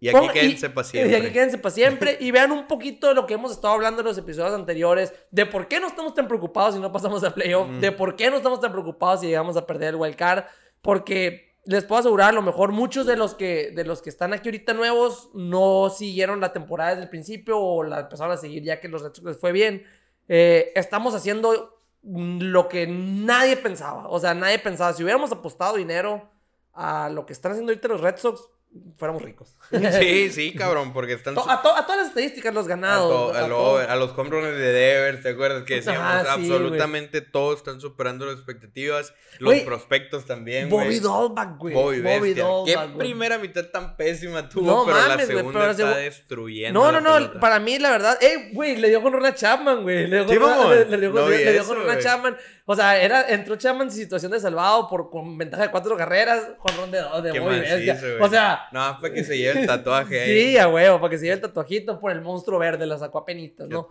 [0.01, 1.13] Y aquí quédense para siempre.
[1.13, 2.17] Y aquí quédense para siempre.
[2.21, 5.13] y vean un poquito de lo que hemos estado hablando en los episodios anteriores.
[5.33, 7.69] De por qué no estamos tan preocupados si no pasamos a playoff.
[7.81, 10.45] De por qué no estamos tan preocupados si llegamos a perder el wild card.
[10.83, 14.33] Porque les puedo asegurar, a lo mejor muchos de los que, de los que están
[14.33, 18.63] aquí ahorita nuevos no siguieron la temporada desde el principio o la empezaron a seguir
[18.63, 19.85] ya que los Red les fue bien.
[20.29, 24.09] Eh, estamos haciendo lo que nadie pensaba.
[24.09, 24.93] O sea, nadie pensaba.
[24.93, 26.29] Si hubiéramos apostado dinero
[26.73, 28.49] a lo que están haciendo ahorita los Red Sox,
[28.97, 29.55] fuéramos ricos.
[30.01, 31.35] Sí, sí, cabrón, porque están...
[31.35, 33.33] To- A, to- a todas las estadísticas, los a, ganados.
[33.33, 33.79] to- a a lo- todo.
[33.91, 35.65] a los home runs de Devers, ¿te acuerdas?
[35.65, 39.13] Que decíamos, Ajá, sí, absolutamente todos están superando las expectativas.
[39.41, 40.87] Los prospectos también, güey.
[40.87, 41.75] Bobby Dolbach, güey.
[41.75, 42.35] Bobby.
[42.35, 42.99] Qué Dolbach, güey.
[42.99, 47.01] primera mitad tan pésima tuvo, No pero la mames, segunda pero está destruyendo No, no,
[47.01, 47.15] no.
[47.15, 47.41] pelota.
[47.41, 48.19] Para mí, la verdad.
[48.23, 48.77] ¡Eh, güey!
[48.77, 50.07] Le dio con Ronald Chapman, güey.
[50.09, 50.71] Le dio con, Sí, Ronald- mamón.
[50.79, 52.05] le, le dio con, No vi le dio eso, con Ronald güey.
[52.05, 52.37] Chapman.
[52.71, 56.51] O sea, era, entró Chapman en situación de salvado por, con ventaja de cuatro carreras.
[56.59, 57.99] Con ron de dos de Qué Bobby bestia.
[58.21, 60.51] O sea, No, para que se lleve el tatuaje ahí.
[60.51, 61.01] sí, a huevo.
[61.01, 62.85] Para que se lleve el tatuajito por el monstruo verde.
[62.85, 63.89] La sacó a penitas, ¿no?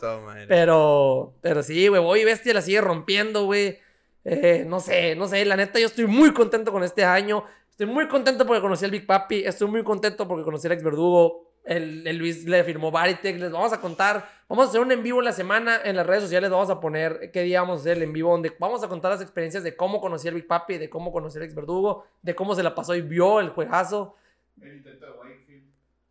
[0.48, 3.80] Pero, pero sí, güey, Bobby Bestia la sigue rompiendo, güey.
[4.24, 7.46] Eh, no sé, no sé, la neta, yo estoy muy contento con este año.
[7.72, 9.44] Estoy muy contento porque conocí al Big Papi.
[9.44, 11.47] Estoy muy contento porque conocí al ex Verdugo.
[11.68, 13.38] El, el Luis le firmó Baritech.
[13.38, 14.28] Les vamos a contar.
[14.48, 15.80] Vamos a hacer un en vivo en la semana.
[15.84, 18.32] En las redes sociales vamos a poner qué día vamos a hacer el en vivo.
[18.32, 21.38] Donde vamos a contar las experiencias de cómo conocí al Big Papi, de cómo conocí
[21.38, 24.16] al ex Verdugo, de cómo se la pasó y vio el juegazo.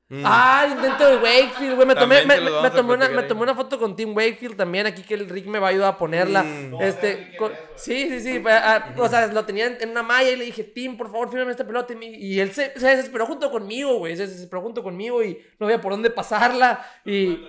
[0.08, 0.22] Mm.
[0.24, 1.88] Ah, el intento de Wakefield, güey.
[1.88, 4.86] Me tomé, me, tomé una, me tomé una foto con Tim Wakefield también.
[4.86, 6.44] Aquí que el Rick me va a ayudar a ponerla.
[6.44, 6.80] Mm.
[6.80, 8.42] Este, con- sí, sí, sí.
[8.48, 11.28] ah, o sea, lo tenía en, en una malla y le dije, Tim, por favor,
[11.28, 11.92] fírmame esta pelota.
[12.00, 14.16] Y, él se, se desesperó junto conmigo, güey.
[14.16, 16.86] Se desesperó junto conmigo y no había por dónde pasarla.
[17.04, 17.40] Y,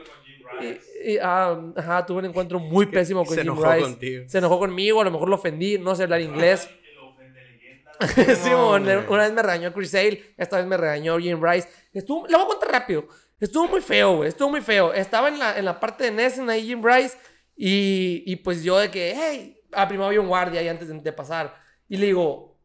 [1.05, 3.81] y, ah, ajá, tuve un encuentro muy pésimo con Se Jim enojó Rice.
[3.85, 4.23] contigo.
[4.27, 6.67] Se enojó conmigo, a lo mejor lo ofendí, no sé hablar inglés.
[8.95, 9.07] Güey.
[9.09, 11.67] una vez me regañó Chris Sale, esta vez me regañó Jim Rice.
[11.93, 13.07] Estuvo, la voy a contar rápido.
[13.39, 14.29] Estuvo muy feo, güey.
[14.29, 14.93] Estuvo muy feo.
[14.93, 17.17] Estaba en la, en la parte de Nessen ahí Jim Rice
[17.55, 20.99] y, y pues yo de que, hey, ah, primero había un guardia ahí antes de,
[20.99, 21.55] de pasar.
[21.89, 22.57] Y le digo,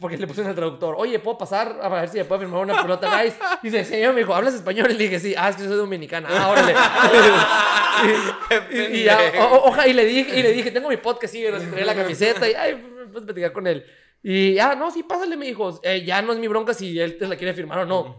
[0.00, 2.60] porque le puse en el traductor, oye, ¿puedo pasar a ver si me puede firmar
[2.60, 3.36] una pelota Rice?
[3.62, 4.90] Y dice, señor, me dijo, ¿hablas español?
[4.90, 6.28] Y le dije, sí, ah, es que yo soy dominicana.
[6.30, 6.74] Ah, órale.
[8.70, 11.32] y, y- y ya, o- oja, y le dije, y le dije, tengo mi podcast,
[11.32, 13.84] sí, si traía la camiseta y, ay, puedes platicar con él.
[14.22, 17.16] Y ya, no, sí, pásale, me dijo, "Eh, ya no es mi bronca si él
[17.18, 18.18] te la quiere firmar o no.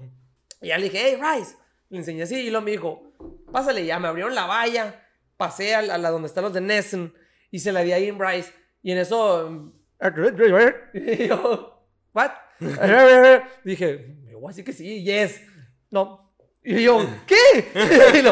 [0.61, 1.55] Y ya le dije, hey, Rice.
[1.89, 3.13] Le enseñé así y luego me dijo,
[3.51, 6.61] pásale ya, me abrieron la valla, pasé a la, a la donde están los de
[6.61, 7.13] Nessen
[7.51, 8.51] y se la di a Jim Rice.
[8.83, 9.71] Y en eso,
[10.93, 11.83] y yo,
[12.13, 12.31] what?
[13.63, 15.41] Dije, me voy a decir que sí, yes.
[15.89, 16.33] No.
[16.63, 17.71] Y yo, ¿qué?
[18.19, 18.31] Y lo,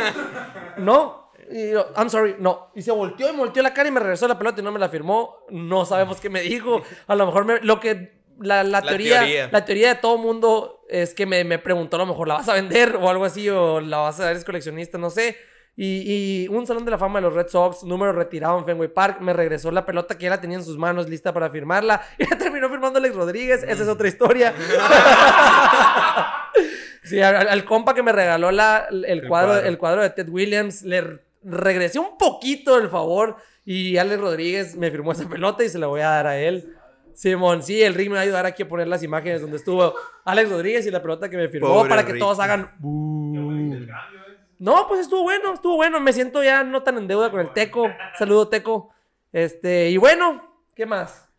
[0.78, 1.25] no.
[1.52, 2.72] Y yo, I'm sorry, no.
[2.76, 4.72] Y se volteó y me volteó la cara y me regresó la pelota y no
[4.72, 5.46] me la firmó.
[5.50, 6.82] No sabemos qué me dijo.
[7.08, 9.50] A lo mejor me- lo que la, la, La teoría, teoría.
[9.52, 12.50] la teoría de todo mundo es que me, me preguntó a lo mejor, ¿la vas
[12.50, 13.50] a vender o algo así?
[13.50, 15.38] O la vas a ver, es coleccionista, no sé.
[15.78, 18.88] Y, y un salón de la fama de los Red Sox, número retirado en Fenway
[18.88, 22.02] Park, me regresó la pelota que ya la tenía en sus manos lista para firmarla.
[22.18, 23.64] Y la terminó firmando Alex Rodríguez.
[23.64, 24.54] Esa es otra historia.
[27.04, 29.68] sí, al, al compa que me regaló la, el, cuadro, cuadro.
[29.68, 33.38] el cuadro de Ted Williams, le regresé un poquito el favor.
[33.64, 36.76] Y Alex Rodríguez me firmó esa pelota y se la voy a dar a él.
[37.14, 39.96] Simón, sí, el Rick me va a ayudar aquí a poner las imágenes donde estuvo
[40.26, 42.22] Alex Rodríguez y la pelota que me firmó Pobre para que Rick.
[42.22, 42.76] todos hagan.
[42.84, 43.88] ¿eh?
[44.60, 46.00] No, pues estuvo bueno, estuvo bueno.
[46.00, 47.90] Me siento ya no tan en deuda con el Teco.
[48.18, 48.90] Saludo, Teco.
[49.32, 51.30] Este, y bueno, ¿qué más?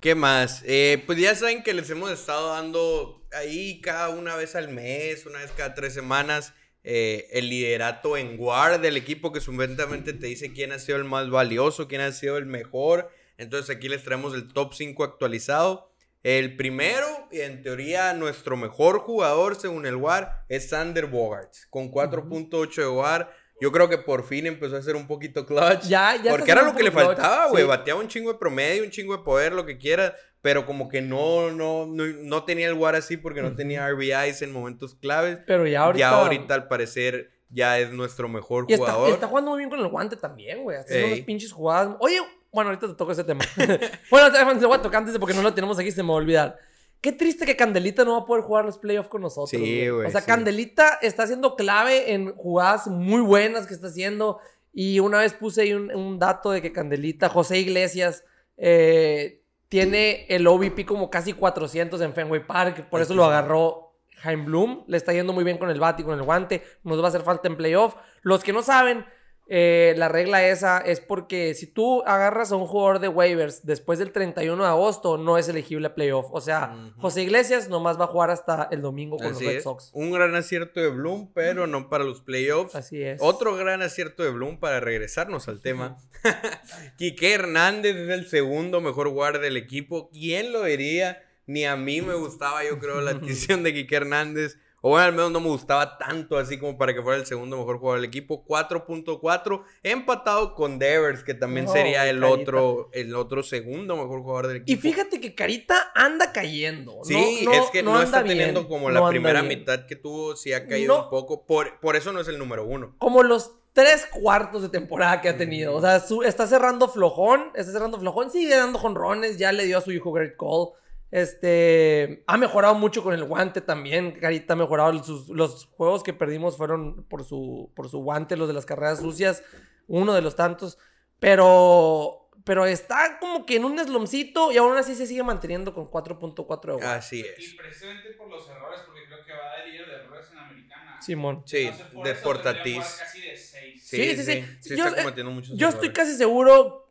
[0.00, 0.62] ¿Qué más?
[0.66, 5.26] Eh, pues ya saben que les hemos estado dando ahí cada una vez al mes,
[5.26, 6.54] una vez cada tres semanas,
[6.88, 11.04] eh, el liderato en guard del equipo que supuestamente te dice quién ha sido el
[11.04, 13.10] más valioso, quién ha sido el mejor.
[13.38, 15.90] Entonces aquí les traemos el top 5 actualizado.
[16.22, 21.90] El primero, y en teoría nuestro mejor jugador según el WAR, es Sander Bogarts, con
[21.90, 23.32] 4.8 de WAR.
[23.60, 25.88] Yo creo que por fin empezó a ser un poquito clutch.
[25.88, 27.64] Ya, Porque era lo que le faltaba, güey.
[27.64, 27.68] sí.
[27.68, 30.14] Bateaba un chingo de promedio, un chingo de poder, lo que quiera.
[30.46, 34.42] Pero como que no, no, no, no tenía el WAR así porque no tenía RBIs
[34.42, 35.40] en momentos claves.
[35.44, 35.98] Pero ya ahorita.
[35.98, 39.10] Ya ahorita, al parecer, ya es nuestro mejor Y jugador.
[39.10, 40.76] está jugando muy bien con el guante también, güey.
[40.76, 41.96] Haciendo unas pinches jugadas.
[41.98, 42.20] Oye,
[42.52, 43.44] bueno, ahorita te toco ese tema.
[44.08, 46.18] bueno, te voy a tocar antes porque no lo tenemos aquí, se me va a
[46.18, 46.58] olvidar.
[47.00, 49.50] Qué triste que Candelita no va a poder jugar los playoffs con nosotros.
[49.50, 50.28] Sí, güey, O sea, sí.
[50.28, 54.38] Candelita está siendo clave en jugadas muy buenas que está haciendo.
[54.72, 58.22] Y una vez puse ahí un, un dato de que Candelita, José Iglesias,
[58.56, 62.88] eh, tiene el OVP como casi 400 en Fenway Park.
[62.88, 64.84] Por eso lo agarró Jaime Bloom.
[64.86, 66.62] Le está yendo muy bien con el bat y con el guante.
[66.84, 67.96] Nos va a hacer falta en playoff.
[68.22, 69.04] Los que no saben,
[69.48, 74.00] eh, la regla esa es porque si tú agarras a un jugador de waivers después
[74.00, 76.26] del 31 de agosto, no es elegible a playoff.
[76.32, 76.92] O sea.
[76.96, 79.62] José Iglesias nomás va a jugar hasta el domingo con Así los Red es.
[79.62, 79.90] Sox.
[79.92, 82.74] Un gran acierto de Bloom, pero no para los playoffs.
[82.74, 83.20] Así es.
[83.22, 85.96] Otro gran acierto de Bloom para regresarnos al tema.
[86.98, 90.10] Quique Hernández es el segundo mejor guardia del equipo.
[90.10, 91.22] ¿Quién lo diría?
[91.46, 94.58] Ni a mí me gustaba, yo creo, la adquisición de Quique Hernández.
[94.86, 97.56] O bueno, al menos no me gustaba tanto así como para que fuera el segundo
[97.58, 98.44] mejor jugador del equipo.
[98.46, 102.40] 4.4, empatado con Devers, que también No, sería el Carita.
[102.42, 104.82] otro, el otro segundo mejor jugador del Y equipo.
[104.82, 107.00] fíjate que Carita anda cayendo.
[107.02, 109.58] Sí, No- no- es que no, está bien, teniendo como la primera bien.
[109.58, 111.44] mitad que tuvo, sí ha caído un poco.
[111.46, 112.94] Por, por eso no es el número uno.
[112.98, 115.74] como los tres cuartos de temporada que ha tenido.
[115.74, 119.78] O sea, su- está cerrando flojón, está cerrando flojón, sigue dando jonrones, ya le dio
[119.78, 120.70] a su hijo Garrett Cole.
[121.10, 124.12] Este, ha mejorado mucho con el guante también.
[124.12, 125.02] Carita ha mejorado.
[125.04, 129.00] Sus- los juegos que perdimos fueron por su, por su guante, los de las carreras
[129.00, 129.42] sucias,
[129.86, 130.78] uno de los tantos.
[131.18, 135.86] Pero, pero está como que en un deslomcito y aún así se sigue manteniendo con
[135.90, 136.86] 4.4 de guante.
[136.86, 137.54] Así Y es.
[137.54, 141.00] precisamente por los errores, porque creo que va a dar líder de errores en Americana.
[141.00, 141.42] Simón.
[141.46, 143.82] Sí, Entonces, por de jugar casi de seis.
[143.86, 144.44] Sí, sí, sí.
[144.60, 146.85] Sí, Yo- está eh, cometiendo muchos Yo estoy casi seguro,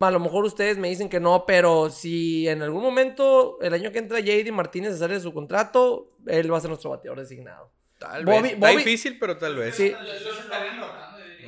[0.00, 3.92] a lo mejor ustedes me dicen que no, pero si en algún momento el año
[3.92, 7.20] que entra JD Martínez se sale de su contrato, él va a ser nuestro bateador
[7.20, 7.70] designado.
[7.98, 8.52] Tal Bobby- vez.
[8.54, 9.74] Está Bobby- difícil, pero tal vez.
[9.76, 9.94] Sí.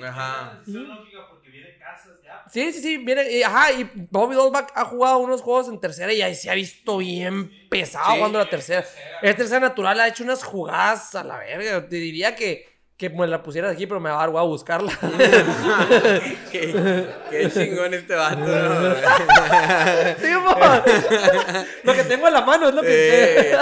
[0.02, 0.60] Ajá.
[0.62, 2.44] Es lógica porque viene casas ya.
[2.50, 6.12] Sí, sí, sí, viene, y, ajá, y Bobby Dolbach ha jugado unos juegos en tercera
[6.12, 8.16] y ahí se ha visto bien pesado Sí.
[8.18, 8.84] jugando la tercera.
[9.22, 11.88] Es tercera natural, ha hecho unas jugadas a la verga.
[11.88, 12.66] Te diría que,
[12.96, 14.92] que me la pusieras aquí, pero me va a dar a buscarla.
[16.52, 18.38] qué, qué chingón este vato.
[18.38, 18.94] ¿no?
[20.16, 20.56] Sí, mo.
[21.82, 23.50] Lo que tengo en la mano es lo que...
[23.50, 23.56] Eh,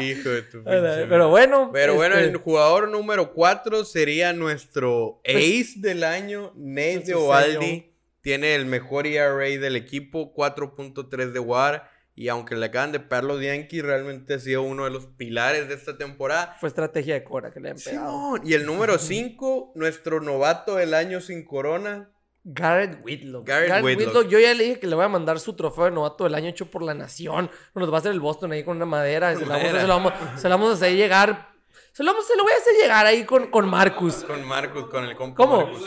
[0.00, 1.70] hijo de tu pinche pero bueno.
[1.72, 7.90] Pero bueno, este, el jugador número 4 sería nuestro ace del año, Nate Ovaldi.
[8.20, 11.90] Tiene el mejor ERA del equipo, 4.3 de WAR.
[12.16, 15.68] Y aunque le acaban de pegar los Yankees, realmente ha sido uno de los pilares
[15.68, 16.56] de esta temporada.
[16.60, 18.08] Fue estrategia de Cora que le han pegado.
[18.08, 18.40] Simón.
[18.44, 22.10] Y el número 5, nuestro novato del año sin corona.
[22.44, 23.46] Garrett Whitlock.
[23.48, 24.28] Garrett Whitlock.
[24.28, 26.48] Yo ya le dije que le voy a mandar su trofeo de novato del año
[26.50, 27.50] hecho por la nación.
[27.74, 29.32] Nos va a hacer el Boston ahí con una madera.
[29.32, 31.48] y Se, la vamos, se, la vamos, se la vamos a hacer llegar.
[31.92, 34.24] Se lo, vamos- se lo voy a hacer llegar ahí con, con Marcus.
[34.24, 35.66] Con Marcus, con el compa ¿Cómo?
[35.66, 35.82] Marcus.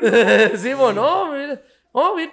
[0.60, 1.60] Sí, bueno, no, mira.
[1.92, 2.32] Oh, mira,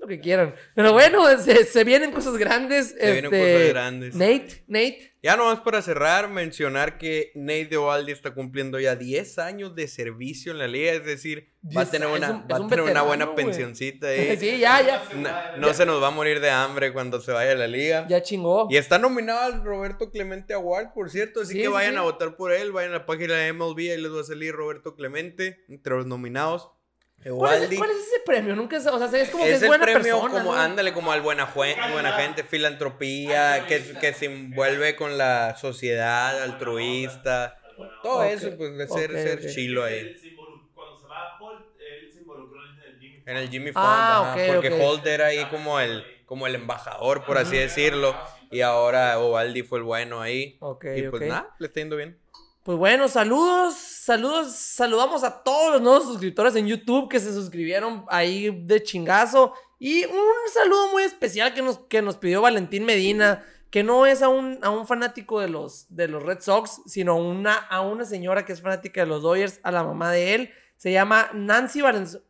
[0.00, 0.54] lo que quieran.
[0.74, 2.96] Pero bueno, se, se vienen cosas grandes.
[2.98, 4.14] Se vienen este, cosas grandes.
[4.14, 5.10] Nate, Nate.
[5.22, 10.50] Ya nomás para cerrar, mencionar que Nate Ovaldi está cumpliendo ya 10 años de servicio
[10.52, 13.02] en la liga, es decir, va a 10 tener una, un- va a tener una
[13.02, 13.44] buena veterano, güey.
[13.44, 14.34] pensioncita ahí.
[14.40, 15.02] Sí, ya, ya.
[15.14, 18.06] No, no se nos va a morir de hambre cuando se vaya a la liga.
[18.08, 18.66] Ya chingó.
[18.70, 21.98] Y está nominado al Roberto Clemente Award, por cierto, así Sí, que vayan sí.
[21.98, 24.54] a votar por él, vayan a la página de MLB, ahí les va a salir
[24.54, 26.70] Roberto Clemente entre los nominados.
[27.22, 28.56] ¿Cuál es, cuál es ese premio?
[28.56, 30.38] Nunca o sea, es como que Es es el buena premio persona.
[30.38, 30.58] como, ¿no?
[30.60, 37.58] ándale, como al buena, buena gente, filantropía, que, que se envuelve con la sociedad, altruista,
[38.02, 39.46] todo Ok, eso, pues de ser, ok, ser ok.
[39.54, 40.14] chilo ahí.
[40.74, 43.22] Cuando se va a Holt, él se involucró en el Jimmy.
[43.26, 44.82] En el Jimmy Fund, Ah, ajá, porque.
[44.82, 48.16] Holt era ahí como el, como el embajador, por así decirlo,
[48.50, 50.58] y ahora Ovaldi fue el bueno ahí.
[50.96, 52.18] Y pues nada, le está yendo bien.
[52.62, 53.74] Pues bueno, saludos,
[54.10, 59.54] saludos, saludamos a todos los nuevos suscriptores en YouTube que se suscribieron ahí de chingazo.
[59.78, 64.20] Y un saludo muy especial que nos, que nos pidió Valentín Medina, que no es
[64.22, 68.04] a un, a un fanático de los, de los Red Sox, sino una, a una
[68.04, 70.50] señora que es fanática de los Dodgers, a la mamá de él.
[70.76, 72.26] Se llama Nancy Valenzuela.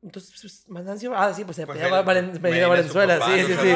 [0.00, 1.92] Entonces, pues, más Nancy, ah, sí, pues se Pues él-
[2.40, 3.72] Valen- Valenzuela, papá, sí, sí, sí.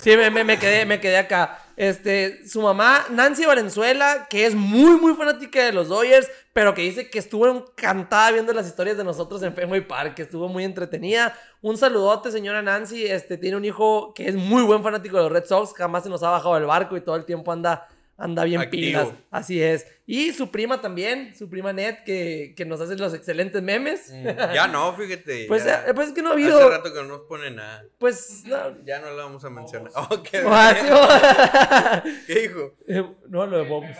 [0.00, 1.58] Sí, me, me- me quedé, me quedé acá.
[1.76, 6.82] Este, su mamá, Nancy Valenzuela, que es muy, muy fanática de los Dodgers, pero que
[6.82, 10.64] dice que estuvo encantada viendo las historias de nosotros en Fenway Park, que estuvo muy
[10.64, 11.38] entretenida.
[11.62, 13.06] Un saludote, señora Nancy.
[13.06, 16.10] Este, tiene un hijo que es muy buen fanático de los Red Sox, jamás se
[16.10, 17.86] nos ha bajado del barco y todo el tiempo anda,
[18.20, 18.80] anda bien Activo.
[19.02, 19.08] pilas.
[19.30, 19.86] Así es.
[20.06, 24.12] Y su prima también, su prima Ned, que, que nos hace los excelentes memes.
[24.54, 25.44] Ya no, fíjate.
[25.48, 25.84] Pues, ya.
[25.88, 26.68] eh, pues es que no ha Hace habido.
[26.70, 27.84] rato que no nos pone nada.
[27.98, 28.42] Pues.
[28.44, 29.90] No, Ya no lo vamos a mencionar.
[29.96, 32.74] Oh, ¿qué, Ah, sí, ¿Qué dijo?
[32.86, 33.90] Eh, no, lo de Bobos.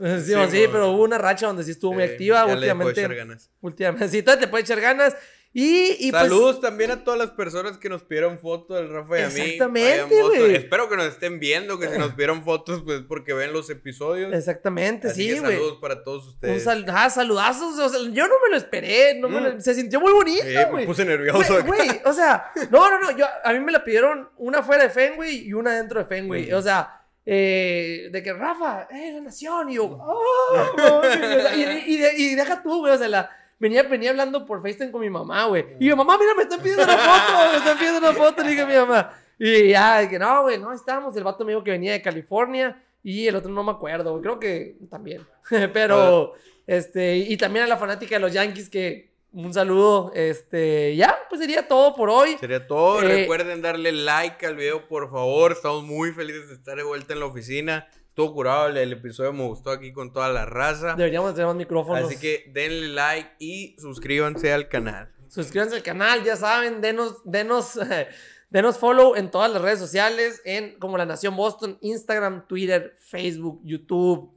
[0.00, 3.00] Sí, Sí, sí, pero hubo una racha donde sí estuvo muy Eh, activa últimamente.
[3.00, 3.50] echar ganas.
[3.60, 5.16] Últimamente, sí, todavía te puede echar ganas.
[5.56, 9.20] Y, y pues, Saludos también a todas las personas que nos pidieron fotos del Rafa
[9.20, 9.40] y a mí.
[9.40, 10.54] Exactamente, güey.
[10.56, 14.34] Espero que nos estén viendo, que si nos pidieron fotos, pues porque ven los episodios.
[14.34, 15.52] exactamente, Así sí, güey.
[15.54, 16.64] saludos para todos Un ustedes.
[16.64, 17.78] sal- ah, saludazos.
[17.78, 19.14] o sea, yo no me lo esperé.
[19.20, 19.60] No me lo- Mm.
[19.60, 20.86] se sintió muy bonito, Eh, me güey.
[20.86, 21.62] puse nervioso.
[21.64, 23.16] Güey, güey, o sea, no, no, no.
[23.16, 26.52] Yo, a mí me la pidieron una fuera de Fenway y una dentro de Fenway.
[26.52, 29.70] O sea, eh, de que Rafa, eh, la nación.
[29.70, 32.92] Y yo, "Ah, no", o sea, y, y deja tú, güey.
[32.92, 35.64] O sea, la, venía, venía hablando por FaceTime con mi mamá, güey.
[35.80, 38.50] Y yo, mamá, mira, me están pidiendo una foto, me están pidiendo una foto, le
[38.50, 39.12] dije a mi mamá.
[39.38, 41.16] Y ya, que no, güey, no estábamos.
[41.16, 44.22] El vato me dijo que venía de California y el otro no me acuerdo, güey.
[44.22, 45.26] Creo que también.
[45.72, 46.34] Pero,
[46.66, 50.12] este, y también a la fanática de los Yankees que un saludo.
[50.14, 52.36] Este, ya, pues sería todo por hoy.
[52.38, 53.02] Sería todo.
[53.02, 55.52] Eh, Recuerden darle like al video, por favor.
[55.52, 57.88] Estamos muy felices de estar de vuelta en la oficina.
[58.14, 60.94] Estuvo curado, el, el episodio me gustó aquí con toda la raza.
[60.94, 62.04] Deberíamos tener más micrófonos.
[62.04, 65.12] Así que denle like y suscríbanse al canal.
[65.26, 67.76] Suscríbanse al canal, ya saben, denos, denos,
[68.50, 73.60] denos follow en todas las redes sociales, en como La Nación Boston, Instagram, Twitter, Facebook,
[73.64, 74.32] YouTube,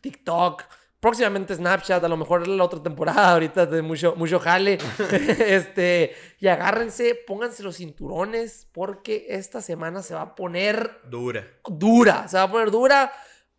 [0.00, 0.64] TikTok.
[1.04, 4.78] Próximamente Snapchat, a lo mejor la otra temporada, ahorita de mucho, mucho jale.
[5.38, 11.46] este, y agárrense, pónganse los cinturones, porque esta semana se va a poner Dura.
[11.68, 13.12] dura, se va a poner dura.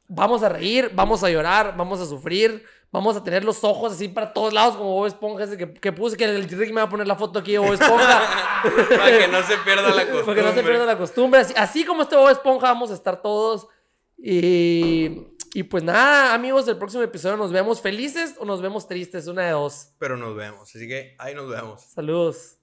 [0.07, 4.07] Vamos a reír, vamos a llorar, vamos a sufrir, vamos a tener los ojos así
[4.07, 6.87] para todos lados como Bob Esponja, ese que, que puse que el Ricky me va
[6.87, 8.23] a poner la foto aquí de Bob Esponja.
[8.89, 10.23] Para que no se pierda la costumbre.
[10.23, 11.39] Para que no se pierda la costumbre.
[11.41, 13.67] Así, así como este Bob Esponja vamos a estar todos.
[14.17, 19.27] Y, y pues nada, amigos, el próximo episodio nos vemos felices o nos vemos tristes,
[19.27, 19.93] una de dos.
[19.99, 20.75] Pero nos vemos.
[20.75, 21.81] Así que ahí nos vemos.
[21.81, 22.57] Saludos.